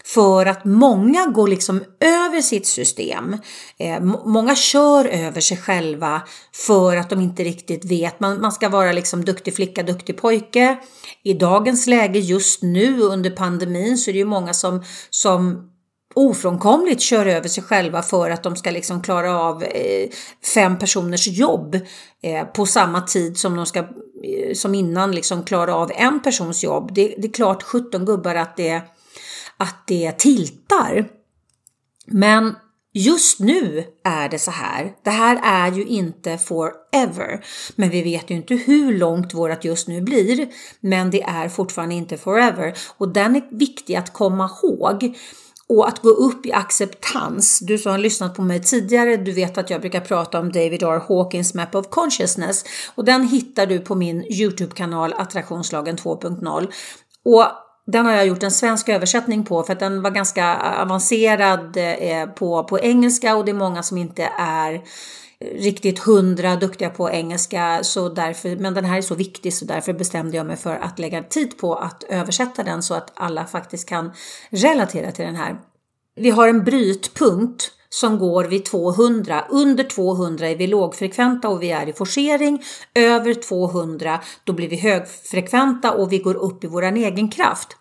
För 0.05 0.45
att 0.45 0.65
många 0.65 1.25
går 1.25 1.47
liksom 1.47 1.83
över 1.99 2.41
sitt 2.41 2.67
system. 2.67 3.37
Eh, 3.79 3.99
många 4.25 4.55
kör 4.55 5.05
över 5.05 5.41
sig 5.41 5.57
själva 5.57 6.21
för 6.53 6.95
att 6.95 7.09
de 7.09 7.21
inte 7.21 7.43
riktigt 7.43 7.85
vet. 7.85 8.19
Man, 8.19 8.41
man 8.41 8.51
ska 8.51 8.69
vara 8.69 8.91
liksom 8.91 9.25
duktig 9.25 9.55
flicka, 9.55 9.83
duktig 9.83 10.17
pojke. 10.17 10.77
I 11.23 11.33
dagens 11.33 11.87
läge 11.87 12.19
just 12.19 12.63
nu 12.63 13.01
under 13.01 13.29
pandemin 13.29 13.97
så 13.97 14.09
är 14.09 14.13
det 14.13 14.19
ju 14.19 14.25
många 14.25 14.53
som, 14.53 14.83
som 15.09 15.68
ofrånkomligt 16.13 17.01
kör 17.01 17.25
över 17.25 17.47
sig 17.49 17.63
själva 17.63 18.01
för 18.01 18.29
att 18.29 18.43
de 18.43 18.55
ska 18.55 18.71
liksom 18.71 19.01
klara 19.01 19.39
av 19.39 19.63
eh, 19.63 20.09
fem 20.53 20.79
personers 20.79 21.27
jobb 21.27 21.75
eh, 22.21 22.45
på 22.45 22.65
samma 22.65 23.01
tid 23.01 23.37
som 23.37 23.55
de 23.55 23.65
ska 23.65 23.79
eh, 23.79 24.53
som 24.53 24.75
innan 24.75 25.11
liksom 25.11 25.43
klara 25.43 25.75
av 25.75 25.91
en 25.95 26.19
persons 26.19 26.63
jobb. 26.63 26.91
Det, 26.93 27.15
det 27.17 27.27
är 27.27 27.33
klart 27.33 27.63
17 27.63 28.05
gubbar 28.05 28.35
att 28.35 28.57
det, 28.57 28.81
att 29.57 29.87
det 29.87 30.11
tiltar. 30.11 31.09
Men 32.05 32.55
Just 32.93 33.39
nu 33.39 33.83
är 34.03 34.29
det 34.29 34.39
så 34.39 34.51
här. 34.51 34.91
Det 35.03 35.09
här 35.09 35.39
är 35.43 35.71
ju 35.71 35.85
inte 35.85 36.37
forever. 36.37 37.45
Men 37.75 37.89
vi 37.89 38.01
vet 38.01 38.31
ju 38.31 38.35
inte 38.35 38.55
hur 38.55 38.97
långt 38.97 39.33
vårat 39.33 39.65
just 39.65 39.87
nu 39.87 40.01
blir. 40.01 40.47
Men 40.79 41.11
det 41.11 41.21
är 41.21 41.49
fortfarande 41.49 41.95
inte 41.95 42.17
forever. 42.17 42.73
Och 42.97 43.13
den 43.13 43.35
är 43.35 43.43
viktig 43.51 43.95
att 43.95 44.13
komma 44.13 44.49
ihåg 44.63 45.17
och 45.69 45.87
att 45.87 45.99
gå 45.99 46.09
upp 46.09 46.45
i 46.45 46.53
acceptans. 46.53 47.59
Du 47.59 47.77
som 47.77 47.91
har 47.91 47.99
lyssnat 47.99 48.35
på 48.35 48.41
mig 48.41 48.61
tidigare, 48.61 49.17
du 49.17 49.31
vet 49.31 49.57
att 49.57 49.69
jag 49.69 49.81
brukar 49.81 50.01
prata 50.01 50.39
om 50.39 50.51
David 50.51 50.83
R. 50.83 51.01
Hawkins 51.07 51.53
Map 51.53 51.75
of 51.75 51.89
Consciousness 51.89 52.65
och 52.95 53.05
den 53.05 53.27
hittar 53.27 53.65
du 53.65 53.79
på 53.79 53.95
min 53.95 54.23
Youtube-kanal 54.23 55.13
Attraktionslagen 55.17 55.97
2.0. 55.97 56.67
Och 57.25 57.45
den 57.91 58.05
har 58.05 58.13
jag 58.13 58.27
gjort 58.27 58.43
en 58.43 58.51
svensk 58.51 58.89
översättning 58.89 59.45
på 59.45 59.63
för 59.63 59.73
att 59.73 59.79
den 59.79 60.01
var 60.01 60.11
ganska 60.11 60.55
avancerad 60.81 61.77
eh, 61.77 62.25
på, 62.25 62.63
på 62.63 62.79
engelska 62.79 63.35
och 63.35 63.45
det 63.45 63.51
är 63.51 63.55
många 63.55 63.83
som 63.83 63.97
inte 63.97 64.29
är 64.39 64.81
riktigt 65.45 65.99
hundra 65.99 66.55
duktiga 66.55 66.89
på 66.89 67.09
engelska 67.09 67.79
så 67.83 68.09
därför, 68.09 68.55
men 68.55 68.73
den 68.73 68.85
här 68.85 68.97
är 68.97 69.01
så 69.01 69.15
viktig 69.15 69.53
så 69.53 69.65
därför 69.65 69.93
bestämde 69.93 70.37
jag 70.37 70.45
mig 70.45 70.57
för 70.57 70.75
att 70.75 70.99
lägga 70.99 71.23
tid 71.23 71.57
på 71.57 71.75
att 71.75 72.03
översätta 72.03 72.63
den 72.63 72.83
så 72.83 72.93
att 72.93 73.11
alla 73.13 73.45
faktiskt 73.45 73.89
kan 73.89 74.11
relatera 74.49 75.11
till 75.11 75.25
den 75.25 75.35
här. 75.35 75.59
Vi 76.15 76.29
har 76.29 76.47
en 76.47 76.63
brytpunkt 76.63 77.71
som 77.89 78.19
går 78.19 78.43
vid 78.43 78.65
200. 78.65 79.45
Under 79.49 79.83
200 79.83 80.49
är 80.49 80.55
vi 80.55 80.67
lågfrekventa 80.67 81.49
och 81.49 81.63
vi 81.63 81.71
är 81.71 81.89
i 81.89 81.93
forcering. 81.93 82.63
Över 82.95 83.33
200 83.33 84.19
då 84.43 84.53
blir 84.53 84.69
vi 84.69 84.75
högfrekventa 84.75 85.91
och 85.91 86.11
vi 86.11 86.17
går 86.17 86.35
upp 86.35 86.63
i 86.63 86.67
våran 86.67 86.97
egen 86.97 87.31
kraft. 87.31 87.78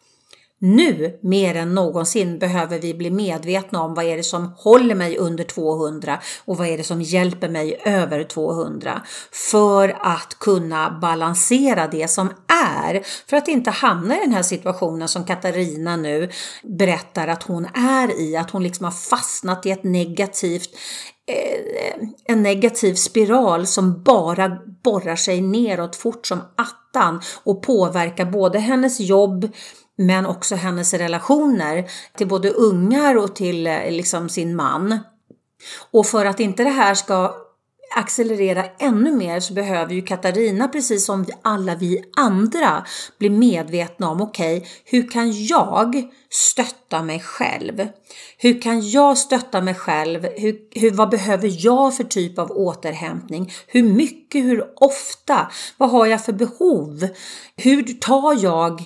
Nu 0.61 1.19
mer 1.23 1.55
än 1.55 1.75
någonsin 1.75 2.39
behöver 2.39 2.79
vi 2.79 2.95
bli 2.95 3.11
medvetna 3.11 3.83
om 3.83 3.95
vad 3.95 4.05
är 4.05 4.17
det 4.17 4.23
som 4.23 4.53
håller 4.57 4.95
mig 4.95 5.19
under 5.19 5.45
200 5.45 6.21
och 6.45 6.57
vad 6.57 6.67
är 6.67 6.77
det 6.77 6.85
som 6.85 7.03
hjälper 7.03 7.49
mig 7.49 7.81
över 7.85 8.25
200 8.25 9.03
för 9.51 9.97
att 10.01 10.39
kunna 10.39 10.99
balansera 11.03 11.87
det 11.87 12.09
som 12.09 12.29
är. 12.77 13.03
För 13.29 13.37
att 13.37 13.49
inte 13.49 13.71
hamna 13.71 14.17
i 14.17 14.21
den 14.21 14.33
här 14.33 14.43
situationen 14.43 15.09
som 15.09 15.25
Katarina 15.25 15.97
nu 15.97 16.31
berättar 16.63 17.29
att 17.29 17.43
hon 17.43 17.65
är 17.75 18.21
i, 18.21 18.37
att 18.37 18.51
hon 18.51 18.63
liksom 18.63 18.85
har 18.85 18.93
fastnat 18.93 19.67
i 19.67 19.71
ett 19.71 19.85
negativt 19.85 20.71
eh, 21.27 22.09
en 22.25 22.43
negativ 22.43 22.95
spiral 22.95 23.67
som 23.67 24.03
bara 24.03 24.59
borrar 24.85 25.17
sig 25.17 25.41
neråt 25.41 25.97
fort 25.97 26.27
som 26.27 26.41
attan 26.57 27.21
och 27.45 27.63
påverkar 27.63 28.25
både 28.25 28.59
hennes 28.59 29.01
jobb, 29.01 29.53
men 29.99 30.27
också 30.27 30.55
hennes 30.55 30.95
relationer 30.95 31.91
till 32.17 32.29
både 32.29 32.51
ungar 32.51 33.17
och 33.17 33.37
till 33.37 33.67
eh, 33.67 33.91
liksom 33.91 34.29
sin 34.29 34.57
man. 34.57 34.99
Och 35.91 36.07
för 36.07 36.27
att 36.27 36.41
inte 36.41 36.65
det 36.65 36.71
här 36.71 36.95
ska 36.95 37.35
accelerera 37.97 38.65
ännu 38.79 39.13
mer 39.13 39.41
så 39.41 39.53
behöver 39.53 39.95
ju 39.95 40.03
Katarina, 40.03 40.69
precis 40.69 41.05
som 41.05 41.27
alla 41.43 41.75
vi 41.75 42.05
andra, 42.17 42.87
bli 43.19 43.31
medvetna 43.31 44.11
om 44.11 44.21
okej, 44.21 44.57
okay, 44.57 44.69
hur 44.85 45.11
kan 45.11 45.45
jag 45.45 46.11
stötta 46.31 47.03
mig 47.03 47.21
själv? 47.21 47.89
Hur 48.39 48.61
kan 48.61 48.89
jag 48.91 49.19
stötta 49.19 49.61
mig 49.61 49.75
själv? 49.75 50.27
Hur, 50.37 50.81
hur, 50.81 50.91
vad 50.91 51.11
behöver 51.11 51.67
jag 51.67 51.97
för 51.97 52.05
typ 52.05 52.39
av 52.39 52.51
återhämtning? 52.51 53.53
Hur 53.67 53.83
mycket? 53.83 54.45
Hur 54.45 54.65
ofta? 54.77 55.51
Vad 55.77 55.91
har 55.91 56.07
jag 56.07 56.25
för 56.25 56.33
behov? 56.33 57.09
Hur 57.57 57.83
tar 57.83 58.43
jag 58.43 58.85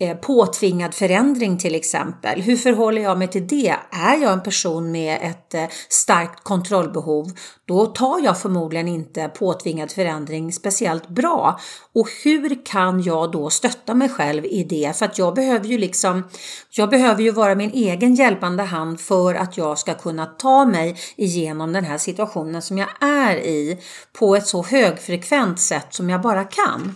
Eh, 0.00 0.16
påtvingad 0.16 0.94
förändring 0.94 1.58
till 1.58 1.74
exempel. 1.74 2.40
Hur 2.40 2.56
förhåller 2.56 3.02
jag 3.02 3.18
mig 3.18 3.28
till 3.28 3.46
det? 3.46 3.76
Är 3.90 4.22
jag 4.22 4.32
en 4.32 4.42
person 4.42 4.92
med 4.92 5.18
ett 5.22 5.54
eh, 5.54 5.64
starkt 5.88 6.44
kontrollbehov, 6.44 7.32
då 7.64 7.86
tar 7.86 8.24
jag 8.24 8.40
förmodligen 8.40 8.88
inte 8.88 9.28
påtvingad 9.28 9.92
förändring 9.92 10.52
speciellt 10.52 11.08
bra. 11.08 11.60
Och 11.92 12.08
hur 12.24 12.66
kan 12.66 13.02
jag 13.02 13.32
då 13.32 13.50
stötta 13.50 13.94
mig 13.94 14.08
själv 14.08 14.44
i 14.44 14.64
det? 14.64 14.96
För 14.96 15.04
att 15.04 15.18
jag 15.18 15.34
behöver 15.34 15.66
ju 15.66 15.78
liksom, 15.78 16.28
jag 16.70 16.90
behöver 16.90 17.22
ju 17.22 17.30
vara 17.30 17.54
min 17.54 17.70
egen 17.70 18.14
hjälpande 18.14 18.62
hand 18.62 19.00
för 19.00 19.34
att 19.34 19.56
jag 19.56 19.78
ska 19.78 19.94
kunna 19.94 20.26
ta 20.26 20.64
mig 20.64 20.96
igenom 21.16 21.72
den 21.72 21.84
här 21.84 21.98
situationen 21.98 22.62
som 22.62 22.78
jag 22.78 22.88
är 23.00 23.36
i 23.36 23.78
på 24.12 24.36
ett 24.36 24.46
så 24.46 24.62
högfrekvent 24.62 25.60
sätt 25.60 25.86
som 25.90 26.10
jag 26.10 26.22
bara 26.22 26.44
kan. 26.44 26.94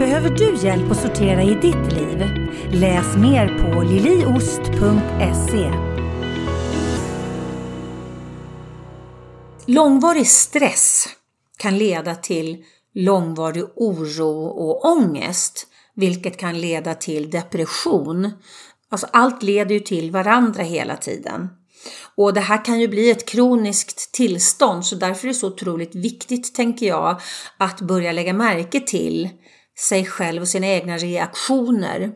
Behöver 0.00 0.30
du 0.30 0.56
hjälp 0.66 0.90
att 0.90 1.00
sortera 1.00 1.42
i 1.42 1.54
ditt 1.54 1.92
liv? 1.92 2.24
Läs 2.72 3.16
mer 3.16 3.58
på 3.58 3.82
liliost.se. 3.82 5.72
Långvarig 9.66 10.26
stress 10.26 11.08
kan 11.58 11.78
leda 11.78 12.14
till 12.14 12.64
långvarig 12.94 13.64
oro 13.76 14.46
och 14.46 14.84
ångest, 14.84 15.66
vilket 15.94 16.36
kan 16.36 16.60
leda 16.60 16.94
till 16.94 17.30
depression. 17.30 18.30
Alltså 18.90 19.06
allt 19.12 19.42
leder 19.42 19.74
ju 19.74 19.80
till 19.80 20.10
varandra 20.10 20.62
hela 20.62 20.96
tiden. 20.96 21.48
Och 22.16 22.34
det 22.34 22.40
här 22.40 22.64
kan 22.64 22.80
ju 22.80 22.88
bli 22.88 23.10
ett 23.10 23.28
kroniskt 23.28 24.12
tillstånd 24.12 24.86
så 24.86 24.96
därför 24.96 25.24
är 25.24 25.28
det 25.28 25.38
så 25.38 25.46
otroligt 25.46 25.94
viktigt, 25.94 26.54
tänker 26.54 26.86
jag, 26.86 27.20
att 27.58 27.80
börja 27.80 28.12
lägga 28.12 28.32
märke 28.32 28.80
till 28.80 29.28
sig 29.80 30.06
själv 30.06 30.42
och 30.42 30.48
sina 30.48 30.66
egna 30.66 30.96
reaktioner. 30.96 32.12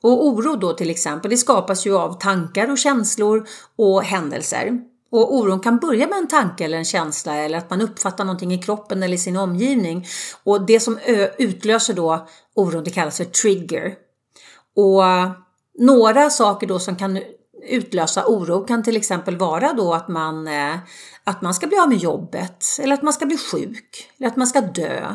Och 0.00 0.26
oro 0.26 0.56
då 0.56 0.72
till 0.72 0.90
exempel, 0.90 1.30
det 1.30 1.36
skapas 1.36 1.86
ju 1.86 1.98
av 1.98 2.18
tankar 2.20 2.70
och 2.70 2.78
känslor 2.78 3.46
och 3.76 4.02
händelser. 4.02 4.80
Och 5.10 5.34
oron 5.34 5.60
kan 5.60 5.78
börja 5.78 6.06
med 6.06 6.18
en 6.18 6.28
tanke 6.28 6.64
eller 6.64 6.78
en 6.78 6.84
känsla 6.84 7.36
eller 7.36 7.58
att 7.58 7.70
man 7.70 7.80
uppfattar 7.80 8.24
någonting 8.24 8.52
i 8.52 8.62
kroppen 8.62 9.02
eller 9.02 9.14
i 9.14 9.18
sin 9.18 9.36
omgivning. 9.36 10.06
Och 10.44 10.66
det 10.66 10.80
som 10.80 10.98
utlöser 11.38 11.94
då 11.94 12.28
oron, 12.54 12.84
det 12.84 12.90
kallas 12.90 13.16
för 13.16 13.24
trigger. 13.24 13.94
Och 14.76 15.02
några 15.78 16.30
saker 16.30 16.66
då 16.66 16.78
som 16.78 16.96
kan 16.96 17.18
utlösa 17.68 18.26
oro 18.26 18.64
kan 18.64 18.82
till 18.82 18.96
exempel 18.96 19.36
vara 19.36 19.72
då 19.72 19.94
att 19.94 20.08
man, 20.08 20.48
eh, 20.48 20.76
att 21.24 21.42
man 21.42 21.54
ska 21.54 21.66
bli 21.66 21.78
av 21.78 21.88
med 21.88 21.98
jobbet 21.98 22.64
eller 22.80 22.94
att 22.94 23.02
man 23.02 23.12
ska 23.12 23.26
bli 23.26 23.36
sjuk 23.36 24.10
eller 24.18 24.28
att 24.28 24.36
man 24.36 24.46
ska 24.46 24.60
dö. 24.60 25.14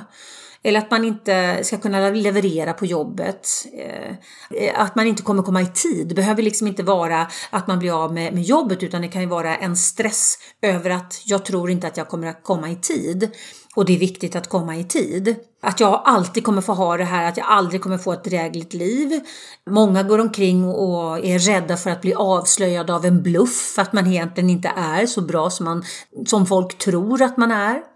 Eller 0.63 0.79
att 0.79 0.91
man 0.91 1.05
inte 1.05 1.63
ska 1.63 1.77
kunna 1.77 2.09
leverera 2.09 2.73
på 2.73 2.85
jobbet. 2.85 3.47
Eh, 3.73 4.81
att 4.81 4.95
man 4.95 5.07
inte 5.07 5.23
kommer 5.23 5.43
komma 5.43 5.61
i 5.61 5.65
tid. 5.65 6.07
Det 6.07 6.15
behöver 6.15 6.43
liksom 6.43 6.67
inte 6.67 6.83
vara 6.83 7.27
att 7.49 7.67
man 7.67 7.79
blir 7.79 8.03
av 8.03 8.13
med, 8.13 8.33
med 8.33 8.43
jobbet 8.43 8.83
utan 8.83 9.01
det 9.01 9.07
kan 9.07 9.21
ju 9.21 9.27
vara 9.27 9.55
en 9.55 9.75
stress 9.77 10.37
över 10.61 10.89
att 10.89 11.21
jag 11.25 11.45
tror 11.45 11.69
inte 11.69 11.87
att 11.87 11.97
jag 11.97 12.07
kommer 12.07 12.27
att 12.27 12.43
komma 12.43 12.69
i 12.69 12.75
tid. 12.75 13.31
Och 13.75 13.85
det 13.85 13.95
är 13.95 13.99
viktigt 13.99 14.35
att 14.35 14.49
komma 14.49 14.75
i 14.75 14.83
tid. 14.83 15.35
Att 15.61 15.79
jag 15.79 16.01
alltid 16.05 16.43
kommer 16.43 16.61
få 16.61 16.73
ha 16.73 16.97
det 16.97 17.03
här, 17.03 17.29
att 17.29 17.37
jag 17.37 17.47
aldrig 17.47 17.81
kommer 17.81 17.97
få 17.97 18.13
ett 18.13 18.23
drägligt 18.23 18.73
liv. 18.73 19.21
Många 19.69 20.03
går 20.03 20.19
omkring 20.19 20.65
och 20.65 21.25
är 21.25 21.39
rädda 21.39 21.77
för 21.77 21.89
att 21.89 22.01
bli 22.01 22.13
avslöjade 22.13 22.95
av 22.95 23.05
en 23.05 23.23
bluff, 23.23 23.79
att 23.79 23.93
man 23.93 24.07
egentligen 24.07 24.49
inte 24.49 24.71
är 24.75 25.05
så 25.05 25.21
bra 25.21 25.49
som, 25.49 25.63
man, 25.63 25.83
som 26.25 26.45
folk 26.45 26.77
tror 26.77 27.21
att 27.21 27.37
man 27.37 27.51
är. 27.51 27.92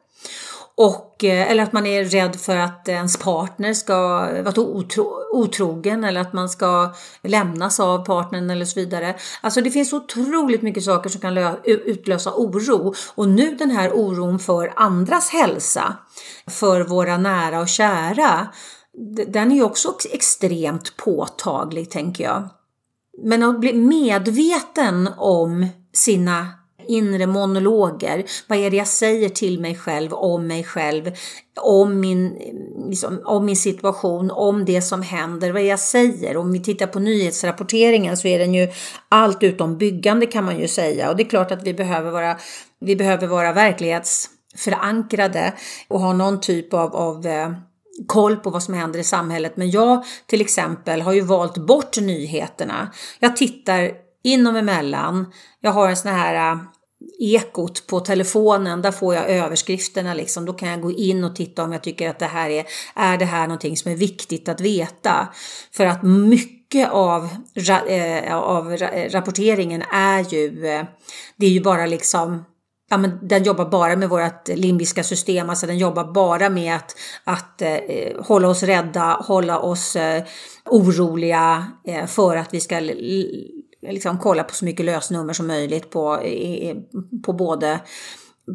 Och, 0.79 1.23
eh, 1.23 1.51
eller 1.51 1.63
att 1.63 1.73
man 1.73 1.85
är 1.85 2.05
rädd 2.05 2.35
för 2.35 2.55
att 2.55 2.87
ens 2.87 3.17
partner 3.17 3.73
ska 3.73 3.97
vara 4.43 4.61
otro, 4.61 5.13
otrogen 5.33 6.03
eller 6.03 6.21
att 6.21 6.33
man 6.33 6.49
ska 6.49 6.93
lämnas 7.23 7.79
av 7.79 8.05
partnern 8.05 8.49
eller 8.49 8.65
så 8.65 8.79
vidare. 8.79 9.15
Alltså 9.41 9.61
det 9.61 9.71
finns 9.71 9.93
otroligt 9.93 10.61
mycket 10.61 10.83
saker 10.83 11.09
som 11.09 11.21
kan 11.21 11.37
utlösa 11.63 12.33
oro 12.35 12.93
och 13.15 13.29
nu 13.29 13.55
den 13.55 13.71
här 13.71 13.91
oron 13.93 14.39
för 14.39 14.73
andras 14.75 15.29
hälsa, 15.29 15.97
för 16.47 16.81
våra 16.81 17.17
nära 17.17 17.59
och 17.59 17.69
kära, 17.69 18.47
den 19.27 19.51
är 19.51 19.55
ju 19.55 19.63
också 19.63 19.95
extremt 20.11 20.97
påtaglig 20.97 21.91
tänker 21.91 22.23
jag. 22.23 22.49
Men 23.23 23.43
att 23.43 23.59
bli 23.59 23.73
medveten 23.73 25.09
om 25.17 25.67
sina 25.93 26.56
inre 26.87 27.27
monologer. 27.27 28.25
Vad 28.47 28.57
är 28.57 28.71
det 28.71 28.77
jag 28.77 28.87
säger 28.87 29.29
till 29.29 29.59
mig 29.59 29.75
själv, 29.75 30.13
om 30.13 30.47
mig 30.47 30.63
själv, 30.63 31.11
om 31.61 31.99
min, 31.99 32.37
liksom, 32.89 33.21
om 33.25 33.45
min 33.45 33.55
situation, 33.55 34.31
om 34.31 34.65
det 34.65 34.81
som 34.81 35.01
händer, 35.01 35.51
vad 35.51 35.61
är 35.61 35.63
det 35.63 35.69
jag 35.69 35.79
säger? 35.79 36.37
Om 36.37 36.51
vi 36.51 36.63
tittar 36.63 36.87
på 36.87 36.99
nyhetsrapporteringen 36.99 38.17
så 38.17 38.27
är 38.27 38.39
den 38.39 38.53
ju 38.53 38.67
allt 39.09 39.43
utom 39.43 39.77
byggande 39.77 40.25
kan 40.25 40.43
man 40.43 40.59
ju 40.59 40.67
säga. 40.67 41.09
Och 41.09 41.15
det 41.15 41.23
är 41.23 41.29
klart 41.29 41.51
att 41.51 41.63
vi 41.63 41.73
behöver 41.73 42.11
vara, 42.11 42.37
vi 42.79 42.95
behöver 42.95 43.27
vara 43.27 43.53
verklighetsförankrade 43.53 45.53
och 45.87 45.99
ha 45.99 46.13
någon 46.13 46.41
typ 46.41 46.73
av, 46.73 46.95
av 46.95 47.25
eh, 47.25 47.51
koll 48.07 48.35
på 48.35 48.49
vad 48.49 48.63
som 48.63 48.73
händer 48.73 48.99
i 48.99 49.03
samhället. 49.03 49.57
Men 49.57 49.71
jag 49.71 50.03
till 50.25 50.41
exempel 50.41 51.01
har 51.01 51.13
ju 51.13 51.21
valt 51.21 51.57
bort 51.57 51.97
nyheterna. 51.97 52.91
Jag 53.19 53.37
tittar 53.37 53.91
inom 54.23 54.55
emellan. 54.55 55.33
Jag 55.61 55.71
har 55.71 55.89
en 55.89 55.97
sån 55.97 56.11
här 56.11 56.51
eh, 56.51 56.57
ekot 57.19 57.87
på 57.87 57.99
telefonen, 57.99 58.81
där 58.81 58.91
får 58.91 59.15
jag 59.15 59.29
överskrifterna 59.29 60.13
liksom. 60.13 60.45
Då 60.45 60.53
kan 60.53 60.69
jag 60.69 60.81
gå 60.81 60.91
in 60.91 61.23
och 61.23 61.35
titta 61.35 61.63
om 61.63 61.71
jag 61.71 61.83
tycker 61.83 62.09
att 62.09 62.19
det 62.19 62.25
här 62.25 62.49
är, 62.49 62.65
är 62.95 63.17
det 63.17 63.25
här 63.25 63.47
någonting 63.47 63.77
som 63.77 63.91
är 63.91 63.95
viktigt 63.95 64.49
att 64.49 64.61
veta. 64.61 65.27
För 65.71 65.85
att 65.85 66.03
mycket 66.03 66.91
av, 66.91 67.29
eh, 67.87 68.35
av 68.35 68.73
eh, 68.73 69.09
rapporteringen 69.11 69.81
är 69.91 70.33
ju, 70.33 70.67
eh, 70.67 70.85
det 71.35 71.45
är 71.45 71.51
ju 71.51 71.61
bara 71.61 71.85
liksom 71.85 72.43
Ja, 72.89 72.97
men 72.97 73.27
den 73.27 73.43
jobbar 73.43 73.65
bara 73.65 73.95
med 73.95 74.09
vårt 74.09 74.47
limbiska 74.47 75.03
system, 75.03 75.49
alltså 75.49 75.67
den 75.67 75.77
jobbar 75.77 76.13
bara 76.13 76.49
med 76.49 76.75
att, 76.75 76.95
att 77.23 77.61
eh, 77.61 78.23
hålla 78.23 78.47
oss 78.47 78.63
rädda, 78.63 79.23
hålla 79.27 79.59
oss 79.59 79.95
eh, 79.95 80.23
oroliga 80.65 81.71
eh, 81.87 82.05
för 82.05 82.35
att 82.35 82.53
vi 82.53 82.59
ska 82.59 82.79
liksom 83.91 84.19
kolla 84.19 84.43
på 84.43 84.53
så 84.53 84.65
mycket 84.65 84.85
lösnummer 84.85 85.33
som 85.33 85.47
möjligt 85.47 85.89
på, 85.89 86.23
på 87.25 87.33
både 87.33 87.81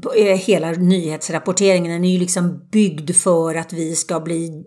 på 0.03 0.13
eh, 0.13 0.37
hela 0.37 0.71
nyhetsrapporteringen. 0.71 1.93
Den 1.93 2.05
är 2.05 2.13
ju 2.13 2.19
liksom 2.19 2.69
byggd 2.73 3.17
för 3.17 3.55
att 3.55 3.73
vi 3.73 3.97
ska 3.97 4.21
bli 4.21 4.65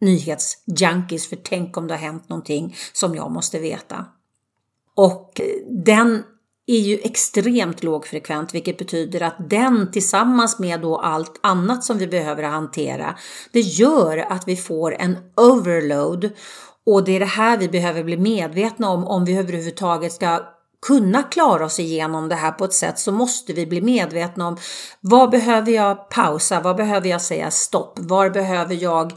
nyhetsjunkies, 0.00 1.28
för 1.28 1.36
tänk 1.36 1.76
om 1.76 1.86
det 1.86 1.94
har 1.94 1.98
hänt 1.98 2.28
någonting 2.28 2.76
som 2.92 3.14
jag 3.14 3.30
måste 3.30 3.58
veta. 3.58 4.06
Och 4.94 5.40
eh, 5.40 5.46
den 5.84 6.22
är 6.66 6.78
ju 6.78 6.98
extremt 6.98 7.82
lågfrekvent, 7.82 8.54
vilket 8.54 8.78
betyder 8.78 9.22
att 9.22 9.50
den 9.50 9.90
tillsammans 9.90 10.58
med 10.58 10.80
då 10.80 10.96
allt 10.96 11.40
annat 11.42 11.84
som 11.84 11.98
vi 11.98 12.06
behöver 12.06 12.42
hantera, 12.42 13.16
det 13.52 13.60
gör 13.60 14.18
att 14.18 14.48
vi 14.48 14.56
får 14.56 14.94
en 14.94 15.16
overload 15.36 16.30
och 16.86 17.04
det 17.04 17.16
är 17.16 17.20
det 17.20 17.26
här 17.26 17.58
vi 17.58 17.68
behöver 17.68 18.04
bli 18.04 18.16
medvetna 18.16 18.90
om 18.90 19.04
om 19.06 19.24
vi 19.24 19.36
överhuvudtaget 19.36 20.12
ska 20.12 20.40
kunna 20.86 21.22
klara 21.22 21.64
oss 21.64 21.80
igenom 21.80 22.28
det 22.28 22.34
här 22.34 22.52
på 22.52 22.64
ett 22.64 22.74
sätt 22.74 22.98
så 22.98 23.12
måste 23.12 23.52
vi 23.52 23.66
bli 23.66 23.80
medvetna 23.80 24.48
om 24.48 24.56
vad 25.00 25.30
behöver 25.30 25.72
jag 25.72 26.10
pausa, 26.10 26.60
vad 26.60 26.76
behöver 26.76 27.08
jag 27.08 27.22
säga 27.22 27.50
stopp, 27.50 27.98
var 27.98 28.30
behöver 28.30 28.74
jag 28.82 29.12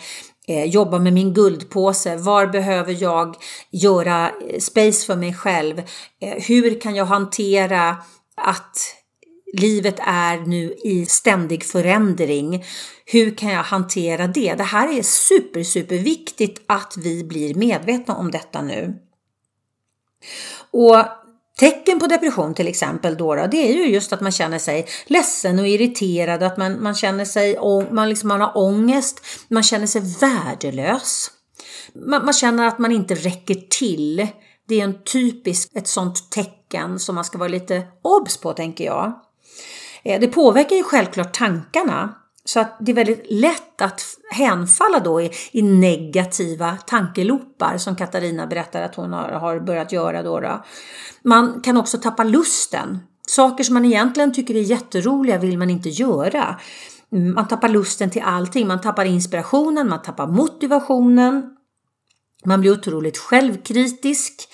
eh, 0.47 0.65
jobba 0.65 0.99
med 0.99 1.13
min 1.13 1.33
guldpåse? 1.33 2.17
Var 2.17 2.47
behöver 2.47 3.03
jag 3.03 3.35
göra 3.71 4.29
eh, 4.29 4.59
space 4.59 5.05
för 5.05 5.15
mig 5.15 5.33
själv? 5.33 5.79
Eh, 6.21 6.43
hur 6.47 6.81
kan 6.81 6.95
jag 6.95 7.05
hantera 7.05 7.97
att 8.41 8.77
livet 9.53 9.95
är 9.99 10.37
nu 10.37 10.73
i 10.83 11.05
ständig 11.05 11.63
förändring? 11.63 12.63
Hur 13.05 13.35
kan 13.35 13.49
jag 13.51 13.63
hantera 13.63 14.27
det? 14.27 14.53
Det 14.53 14.63
här 14.63 14.97
är 14.97 15.03
super, 15.03 15.63
super 15.63 15.97
viktigt 15.97 16.61
att 16.67 16.93
vi 16.97 17.23
blir 17.23 17.55
medvetna 17.55 18.15
om 18.15 18.31
detta 18.31 18.61
nu. 18.61 18.99
Och 20.71 21.05
Tecken 21.59 21.99
på 21.99 22.07
depression 22.07 22.53
till 22.53 22.67
exempel 22.67 23.17
då, 23.17 23.35
då, 23.35 23.47
det 23.47 23.57
är 23.57 23.73
ju 23.73 23.93
just 23.93 24.13
att 24.13 24.21
man 24.21 24.31
känner 24.31 24.59
sig 24.59 24.87
ledsen 25.05 25.59
och 25.59 25.67
irriterad, 25.67 26.43
att 26.43 26.57
man, 26.57 26.83
man 26.83 26.95
känner 26.95 27.25
sig, 27.25 27.57
man, 27.91 28.09
liksom, 28.09 28.27
man 28.27 28.41
har 28.41 28.57
ångest, 28.57 29.21
man 29.47 29.63
känner 29.63 29.87
sig 29.87 30.01
värdelös. 30.21 31.31
Man, 31.93 32.25
man 32.25 32.33
känner 32.33 32.67
att 32.67 32.79
man 32.79 32.91
inte 32.91 33.15
räcker 33.15 33.55
till. 33.55 34.27
Det 34.67 34.79
är 34.79 34.83
en 34.83 35.03
typisk, 35.03 35.71
ett 35.75 35.87
sånt 35.87 36.31
tecken 36.31 36.99
som 36.99 37.15
man 37.15 37.25
ska 37.25 37.37
vara 37.37 37.49
lite 37.49 37.87
obs 38.01 38.37
på 38.37 38.53
tänker 38.53 38.85
jag. 38.85 39.19
Eh, 40.09 40.19
det 40.19 40.27
påverkar 40.27 40.75
ju 40.75 40.83
självklart 40.83 41.33
tankarna. 41.33 42.15
Så 42.45 42.59
att 42.59 42.77
det 42.79 42.91
är 42.91 42.95
väldigt 42.95 43.25
lätt 43.29 43.81
att 43.81 44.01
hänfalla 44.31 44.99
då 44.99 45.21
i, 45.21 45.31
i 45.51 45.61
negativa 45.61 46.77
tankelopar 46.87 47.77
som 47.77 47.95
Katarina 47.95 48.47
berättar 48.47 48.81
att 48.81 48.95
hon 48.95 49.13
har, 49.13 49.29
har 49.29 49.59
börjat 49.59 49.91
göra. 49.91 50.23
Då, 50.23 50.39
då 50.39 50.65
Man 51.23 51.61
kan 51.61 51.77
också 51.77 51.97
tappa 51.97 52.23
lusten. 52.23 52.99
Saker 53.27 53.63
som 53.63 53.73
man 53.73 53.85
egentligen 53.85 54.33
tycker 54.33 54.55
är 54.55 54.61
jätteroliga 54.61 55.37
vill 55.37 55.57
man 55.57 55.69
inte 55.69 55.89
göra. 55.89 56.59
Mm, 57.11 57.33
man 57.33 57.47
tappar 57.47 57.69
lusten 57.69 58.09
till 58.09 58.21
allting. 58.21 58.67
Man 58.67 58.81
tappar 58.81 59.05
inspirationen, 59.05 59.89
man 59.89 60.01
tappar 60.01 60.27
motivationen. 60.27 61.55
Man 62.45 62.61
blir 62.61 62.71
otroligt 62.71 63.17
självkritisk. 63.17 64.49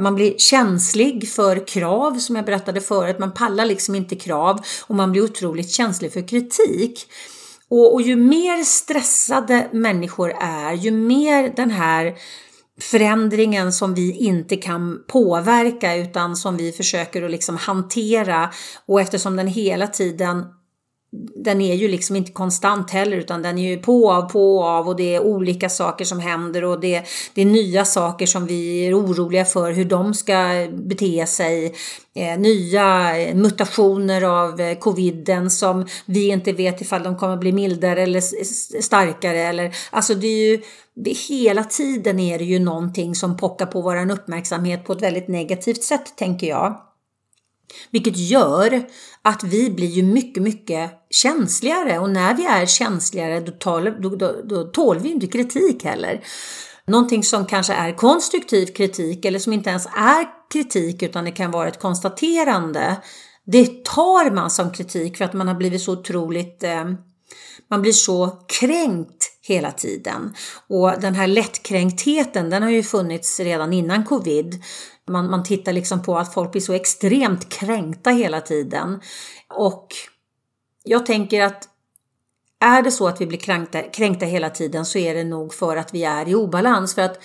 Man 0.00 0.14
blir 0.14 0.38
känslig 0.38 1.28
för 1.28 1.66
krav 1.66 2.18
som 2.18 2.36
jag 2.36 2.44
berättade 2.44 2.80
förut. 2.80 3.18
Man 3.18 3.32
pallar 3.32 3.66
liksom 3.66 3.94
inte 3.94 4.16
krav 4.16 4.60
och 4.86 4.94
man 4.94 5.12
blir 5.12 5.22
otroligt 5.22 5.70
känslig 5.70 6.12
för 6.12 6.28
kritik. 6.28 7.06
Och, 7.68 7.94
och 7.94 8.02
ju 8.02 8.16
mer 8.16 8.64
stressade 8.64 9.68
människor 9.72 10.32
är, 10.40 10.72
ju 10.72 10.90
mer 10.90 11.52
den 11.56 11.70
här 11.70 12.14
förändringen 12.80 13.72
som 13.72 13.94
vi 13.94 14.12
inte 14.12 14.56
kan 14.56 15.04
påverka 15.08 15.96
utan 15.96 16.36
som 16.36 16.56
vi 16.56 16.72
försöker 16.72 17.22
att 17.22 17.30
liksom 17.30 17.56
hantera 17.56 18.50
och 18.86 19.00
eftersom 19.00 19.36
den 19.36 19.46
hela 19.46 19.86
tiden 19.86 20.44
den 21.34 21.60
är 21.60 21.74
ju 21.74 21.88
liksom 21.88 22.16
inte 22.16 22.32
konstant 22.32 22.90
heller 22.90 23.16
utan 23.16 23.42
den 23.42 23.58
är 23.58 23.70
ju 23.70 23.78
på 23.78 24.12
av, 24.12 24.22
på 24.22 24.64
av 24.64 24.88
och 24.88 24.96
det 24.96 25.14
är 25.14 25.20
olika 25.20 25.68
saker 25.68 26.04
som 26.04 26.20
händer 26.20 26.64
och 26.64 26.80
det, 26.80 27.02
det 27.34 27.42
är 27.42 27.46
nya 27.46 27.84
saker 27.84 28.26
som 28.26 28.46
vi 28.46 28.86
är 28.86 28.98
oroliga 28.98 29.44
för 29.44 29.72
hur 29.72 29.84
de 29.84 30.14
ska 30.14 30.68
bete 30.72 31.26
sig. 31.26 31.74
Eh, 32.14 32.38
nya 32.38 33.14
mutationer 33.34 34.22
av 34.22 34.60
eh, 34.60 34.78
coviden 34.78 35.50
som 35.50 35.86
vi 36.06 36.28
inte 36.28 36.52
vet 36.52 36.80
ifall 36.80 37.02
de 37.02 37.16
kommer 37.16 37.36
bli 37.36 37.52
mildare 37.52 38.02
eller 38.02 38.20
starkare. 38.80 39.40
Eller, 39.40 39.76
alltså 39.90 40.14
det 40.14 40.26
är 40.26 40.50
ju, 40.50 40.62
det, 40.94 41.10
hela 41.10 41.64
tiden 41.64 42.20
är 42.20 42.38
det 42.38 42.44
ju 42.44 42.58
någonting 42.58 43.14
som 43.14 43.36
pockar 43.36 43.66
på 43.66 43.80
vår 43.80 44.10
uppmärksamhet 44.10 44.84
på 44.84 44.92
ett 44.92 45.02
väldigt 45.02 45.28
negativt 45.28 45.82
sätt 45.82 46.16
tänker 46.16 46.46
jag. 46.46 46.80
Vilket 47.90 48.16
gör 48.16 48.86
att 49.22 49.44
vi 49.44 49.70
blir 49.70 49.86
ju 49.86 50.02
mycket, 50.02 50.42
mycket 50.42 50.90
känsligare 51.10 51.98
och 51.98 52.10
när 52.10 52.34
vi 52.34 52.46
är 52.46 52.66
känsligare 52.66 53.40
då, 53.40 53.52
tål, 53.52 53.84
då, 54.02 54.08
då, 54.08 54.42
då 54.44 54.64
tål 54.64 54.98
vi 54.98 55.08
inte 55.08 55.26
kritik 55.26 55.84
heller. 55.84 56.24
Någonting 56.86 57.22
som 57.22 57.46
kanske 57.46 57.72
är 57.72 57.92
konstruktiv 57.92 58.66
kritik 58.66 59.24
eller 59.24 59.38
som 59.38 59.52
inte 59.52 59.70
ens 59.70 59.86
är 59.86 60.50
kritik 60.52 61.02
utan 61.02 61.24
det 61.24 61.30
kan 61.30 61.50
vara 61.50 61.68
ett 61.68 61.80
konstaterande. 61.80 62.96
Det 63.46 63.84
tar 63.84 64.30
man 64.30 64.50
som 64.50 64.72
kritik 64.72 65.16
för 65.16 65.24
att 65.24 65.32
man 65.32 65.48
har 65.48 65.54
blivit 65.54 65.82
så 65.82 65.92
otroligt 65.92 66.62
eh, 66.62 66.84
man 67.70 67.82
blir 67.82 67.92
så 67.92 68.44
kränkt 68.60 69.35
hela 69.48 69.72
tiden. 69.72 70.34
Och 70.68 71.00
den 71.00 71.14
här 71.14 71.26
lättkränktheten 71.26 72.50
den 72.50 72.62
har 72.62 72.70
ju 72.70 72.82
funnits 72.82 73.40
redan 73.40 73.72
innan 73.72 74.04
covid. 74.04 74.62
Man, 75.08 75.30
man 75.30 75.44
tittar 75.44 75.72
liksom 75.72 76.02
på 76.02 76.18
att 76.18 76.34
folk 76.34 76.52
blir 76.52 76.62
så 76.62 76.72
extremt 76.72 77.48
kränkta 77.48 78.10
hela 78.10 78.40
tiden. 78.40 79.00
Och 79.54 79.88
jag 80.84 81.06
tänker 81.06 81.42
att 81.42 81.68
är 82.60 82.82
det 82.82 82.90
så 82.90 83.08
att 83.08 83.20
vi 83.20 83.26
blir 83.26 83.38
kränkta, 83.38 83.82
kränkta 83.82 84.26
hela 84.26 84.50
tiden 84.50 84.86
så 84.86 84.98
är 84.98 85.14
det 85.14 85.24
nog 85.24 85.54
för 85.54 85.76
att 85.76 85.94
vi 85.94 86.04
är 86.04 86.28
i 86.28 86.34
obalans. 86.34 86.94
För 86.94 87.02
att 87.02 87.18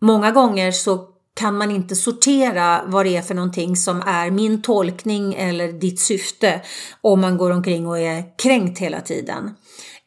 många 0.00 0.30
gånger 0.30 0.72
så 0.72 1.06
kan 1.34 1.56
man 1.56 1.70
inte 1.70 1.96
sortera 1.96 2.82
vad 2.86 3.06
det 3.06 3.16
är 3.16 3.22
för 3.22 3.34
någonting 3.34 3.76
som 3.76 4.02
är 4.06 4.30
min 4.30 4.62
tolkning 4.62 5.34
eller 5.34 5.72
ditt 5.72 6.00
syfte 6.00 6.60
om 7.00 7.20
man 7.20 7.36
går 7.36 7.50
omkring 7.50 7.86
och 7.86 7.98
är 7.98 8.38
kränkt 8.38 8.78
hela 8.78 9.00
tiden. 9.00 9.54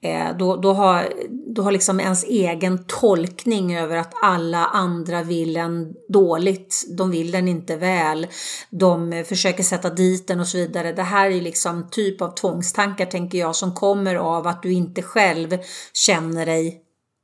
Eh, 0.04 0.38
då, 0.38 0.56
då, 0.56 0.74
har, 0.74 1.14
då 1.30 1.62
har 1.62 1.72
liksom 1.72 2.00
ens 2.00 2.24
egen 2.24 2.84
tolkning 2.88 3.78
över 3.78 3.98
att 3.98 4.14
alla 4.22 4.66
andra 4.66 5.24
vill 5.24 5.58
en 5.58 5.94
dåligt, 6.10 6.86
de 6.98 7.12
vill 7.12 7.32
den 7.32 7.48
inte 7.48 7.76
väl, 7.76 8.28
de 8.70 9.24
försöker 9.28 9.64
sätta 9.64 9.90
dit 9.90 10.28
den 10.28 10.40
och 10.40 10.48
så 10.48 10.58
vidare. 10.58 10.92
Det 10.92 11.04
här 11.04 11.30
är 11.30 11.42
liksom 11.42 11.90
typ 11.90 12.22
av 12.22 12.36
tvångstankar 12.36 13.06
tänker 13.06 13.38
jag 13.38 13.56
som 13.56 13.74
kommer 13.76 14.16
av 14.16 14.48
att 14.48 14.64
du 14.64 14.74
inte 14.74 15.02
själv 15.02 15.58
känner 15.94 16.46
dig 16.46 16.82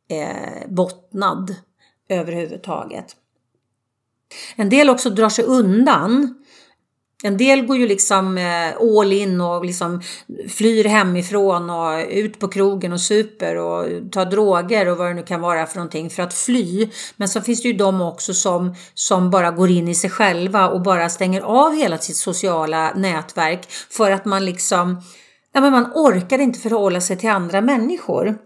eh, 0.09 0.69
bottnad 0.69 1.55
överhuvudtaget. 2.09 3.15
En 4.55 4.69
del 4.69 4.89
också 4.89 5.09
drar 5.09 5.29
sig 5.29 5.45
undan 5.45 6.35
en 7.23 7.38
del 7.38 7.65
går 7.65 7.77
ju 7.77 7.88
liksom 7.88 8.38
eh, 8.38 8.99
all 8.99 9.13
in 9.13 9.41
och 9.41 9.65
liksom 9.65 10.01
flyr 10.49 10.84
hemifrån 10.84 11.69
och 11.69 12.05
ut 12.10 12.39
på 12.39 12.47
krogen 12.47 12.93
och 12.93 13.01
super 13.01 13.55
och 13.55 14.12
tar 14.12 14.25
droger 14.25 14.89
och 14.89 14.97
vad 14.97 15.08
det 15.08 15.13
nu 15.13 15.23
kan 15.23 15.41
vara 15.41 15.65
för 15.65 15.75
någonting 15.75 16.10
för 16.10 16.23
att 16.23 16.34
fly. 16.34 16.89
Men 17.15 17.29
så 17.29 17.41
finns 17.41 17.62
det 17.62 17.67
ju 17.67 17.73
de 17.73 18.01
också 18.01 18.34
som, 18.34 18.75
som 18.93 19.29
bara 19.29 19.51
går 19.51 19.69
in 19.69 19.88
i 19.88 19.95
sig 19.95 20.10
själva 20.10 20.69
och 20.69 20.82
bara 20.82 21.10
stänger 21.10 21.41
av 21.41 21.75
hela 21.75 21.97
sitt 21.97 22.15
sociala 22.15 22.93
nätverk 22.95 23.71
för 23.89 24.12
att 24.12 24.25
man 24.25 24.45
liksom, 24.45 25.01
ja 25.53 25.62
men 25.62 25.71
man 25.71 25.91
orkar 25.95 26.39
inte 26.39 26.60
förhålla 26.60 27.01
sig 27.01 27.17
till 27.17 27.29
andra 27.29 27.62
människor. 27.62 28.38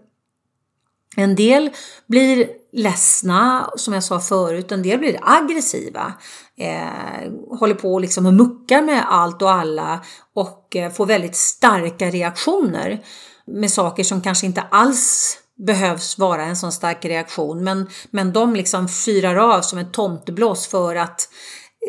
En 1.16 1.34
del 1.36 1.70
blir 2.06 2.48
ledsna, 2.74 3.70
som 3.76 3.94
jag 3.94 4.04
sa 4.04 4.20
förut, 4.20 4.72
en 4.72 4.82
del 4.82 4.98
blir 4.98 5.18
aggressiva. 5.22 6.12
Eh, 6.58 7.58
håller 7.58 7.74
på 7.74 7.98
liksom 7.98 8.26
och 8.26 8.34
muckar 8.34 8.82
med 8.82 9.04
allt 9.08 9.42
och 9.42 9.50
alla 9.50 10.04
och 10.34 10.76
eh, 10.76 10.92
får 10.92 11.06
väldigt 11.06 11.36
starka 11.36 12.10
reaktioner 12.10 13.04
med 13.46 13.70
saker 13.70 14.04
som 14.04 14.20
kanske 14.20 14.46
inte 14.46 14.60
alls 14.60 15.38
behövs 15.66 16.18
vara 16.18 16.44
en 16.44 16.56
sån 16.56 16.72
stark 16.72 17.04
reaktion. 17.04 17.64
Men, 17.64 17.88
men 18.10 18.32
de 18.32 18.54
liksom 18.54 18.88
fyrar 18.88 19.36
av 19.36 19.60
som 19.60 19.78
ett 19.78 19.92
tomteblås 19.92 20.66
för 20.66 20.96
att 20.96 21.28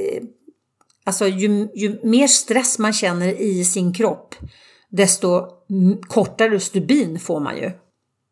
eh, 0.02 0.24
alltså 1.06 1.28
ju, 1.28 1.69
ju 1.76 2.00
mer 2.04 2.28
stress 2.28 2.80
man 2.80 2.93
känner 2.93 3.41
i 3.41 3.65
sin 3.65 3.93
kropp 3.93 4.36
desto 4.89 5.48
kortare 6.08 6.60
stubin 6.60 7.19
får 7.19 7.39
man 7.39 7.58
ju. 7.58 7.71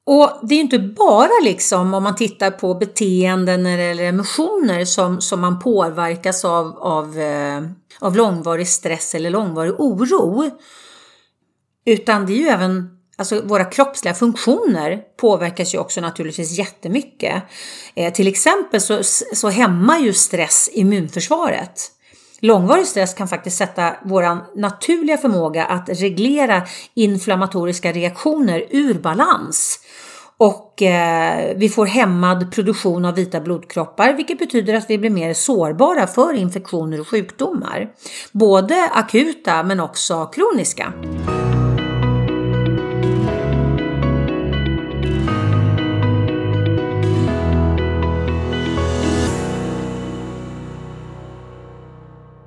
Och 0.06 0.40
det 0.44 0.56
är 0.56 0.60
inte 0.60 0.80
bara 0.80 1.44
liksom 1.44 1.94
om 1.94 2.04
man 2.04 2.16
tittar 2.16 2.52
på 2.52 2.74
beteenden 2.74 3.66
eller 3.66 4.04
emotioner 4.04 4.86
som, 4.86 5.22
som 5.22 5.42
man 5.42 5.60
påverkas 5.60 6.46
av, 6.46 6.78
av, 6.78 7.20
eh, 7.20 7.62
av 8.00 8.16
långvarig 8.16 8.68
stress 8.68 9.16
eller 9.16 9.30
långvarig 9.30 9.80
oro. 9.80 10.52
Utan 11.86 12.26
det 12.26 12.34
är 12.34 12.38
ju 12.38 12.48
även 12.48 12.90
Alltså 13.16 13.42
våra 13.42 13.66
kroppsliga 13.66 14.14
funktioner 14.14 15.02
påverkas 15.18 15.76
ju 15.76 15.78
också 15.78 16.02
naturligtvis 16.02 16.58
jättemycket. 16.58 17.44
Eh, 17.96 18.14
till 18.14 18.28
exempel 18.28 18.82
så, 18.82 19.00
så 19.34 19.50
hämmar 19.50 20.00
ju 20.00 20.14
stress 20.14 20.70
immunförsvaret. 20.74 21.92
Långvarig 22.46 22.88
stress 22.88 23.14
kan 23.14 23.28
faktiskt 23.28 23.58
sätta 23.58 23.96
vår 24.06 24.58
naturliga 24.60 25.18
förmåga 25.18 25.66
att 25.66 25.90
reglera 25.90 26.62
inflammatoriska 26.94 27.92
reaktioner 27.92 28.66
ur 28.70 28.94
balans. 28.94 29.80
Och 30.38 30.82
eh, 30.82 31.58
vi 31.58 31.70
får 31.70 31.86
hämmad 31.86 32.52
produktion 32.52 33.06
av 33.06 33.16
vita 33.16 33.42
blodkroppar 33.42 34.14
vilket 34.14 34.40
betyder 34.40 34.74
att 34.74 34.90
vi 34.90 34.98
blir 34.98 35.10
mer 35.10 35.34
sårbara 35.34 36.08
för 36.08 36.34
infektioner 36.34 37.00
och 37.00 37.08
sjukdomar. 37.08 37.90
Både 38.32 38.90
akuta 38.94 39.64
men 39.64 39.80
också 39.80 40.26
kroniska. 40.26 40.94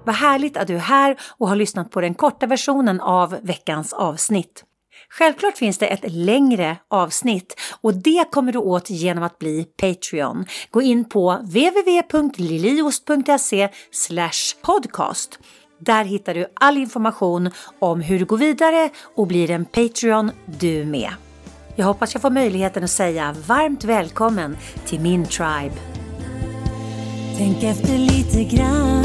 Vad 0.07 0.15
härligt 0.15 0.57
att 0.57 0.67
du 0.67 0.75
är 0.75 0.79
här 0.79 1.17
och 1.39 1.49
har 1.49 1.57
lyssnat 1.57 1.91
på 1.91 2.01
den 2.01 2.15
korta 2.15 2.47
versionen 2.47 3.01
av 3.01 3.37
veckans 3.43 3.93
avsnitt. 3.93 4.65
Självklart 5.11 5.57
finns 5.57 5.79
det 5.79 5.87
ett 5.87 6.13
längre 6.13 6.77
avsnitt 6.91 7.61
och 7.81 7.95
det 7.95 8.31
kommer 8.31 8.53
du 8.53 8.59
åt 8.59 8.91
genom 8.91 9.25
att 9.25 9.39
bli 9.39 9.65
Patreon. 9.65 10.47
Gå 10.71 10.83
in 10.83 11.09
på 11.09 11.39
www.liliost.se 11.43 13.69
podcast. 14.63 15.39
Där 15.79 16.05
hittar 16.05 16.35
du 16.35 16.47
all 16.55 16.77
information 16.77 17.51
om 17.79 18.01
hur 18.01 18.19
du 18.19 18.25
går 18.25 18.39
vidare 18.39 18.91
och 19.17 19.27
blir 19.27 19.51
en 19.51 19.65
Patreon 19.65 20.31
du 20.59 20.85
med. 20.85 21.11
Jag 21.77 21.87
hoppas 21.87 22.15
jag 22.15 22.23
får 22.23 22.31
möjligheten 22.31 22.85
att 22.85 22.91
säga 22.91 23.37
varmt 23.47 23.85
välkommen 23.85 24.57
till 24.87 25.01
min 25.01 25.27
tribe. 25.27 25.75
Tänk 27.39 27.63
efter 27.63 27.99
lite 27.99 28.57
grann 28.57 29.05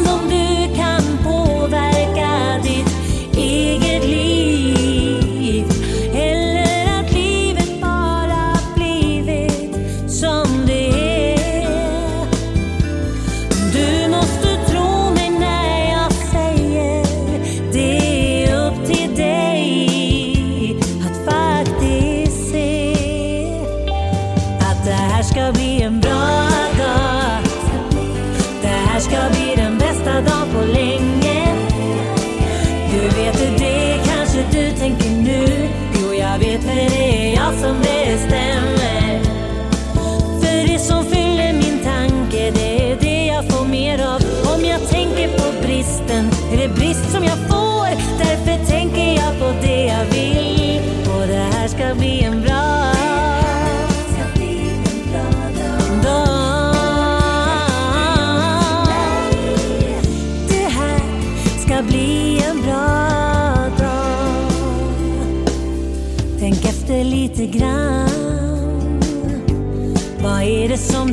today, 36.61 37.35
awesome. 37.37 37.90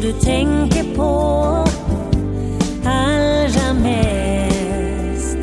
du 0.08 0.14
tänker 0.14 0.94
på 0.96 1.12
allra 2.84 3.72
mest. 3.82 5.38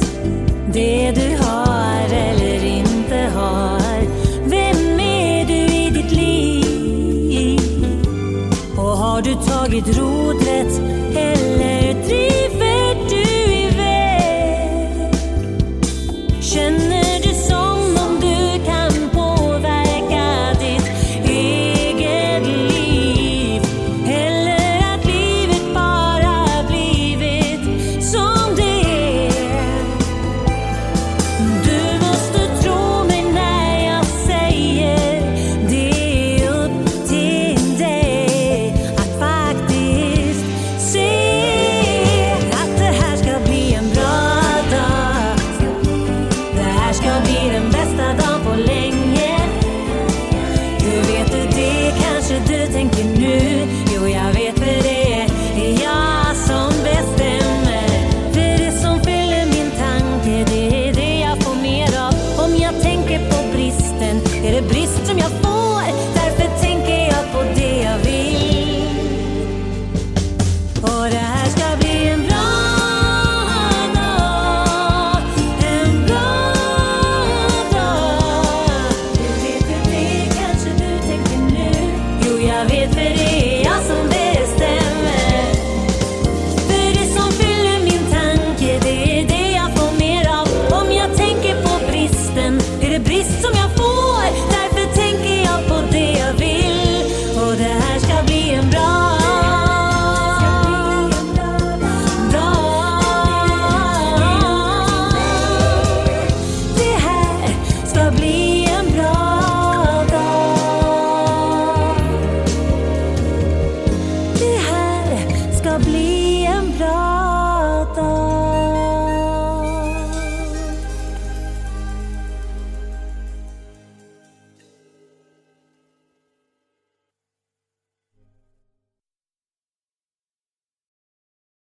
Det 0.74 1.12
du 1.12 1.44
har 1.44 2.06
eller 2.14 2.66
inte 2.66 3.16
har. 3.36 4.02
Vem 4.46 5.00
är 5.00 5.46
du 5.46 5.54
i 5.54 5.90
ditt 5.90 6.12
liv? 6.12 7.60
Och 8.78 8.98
har 8.98 9.22
du 9.22 9.34
tagit 9.34 9.98
rodret 9.98 10.82
eller 11.16 11.94
drivet? 12.08 12.45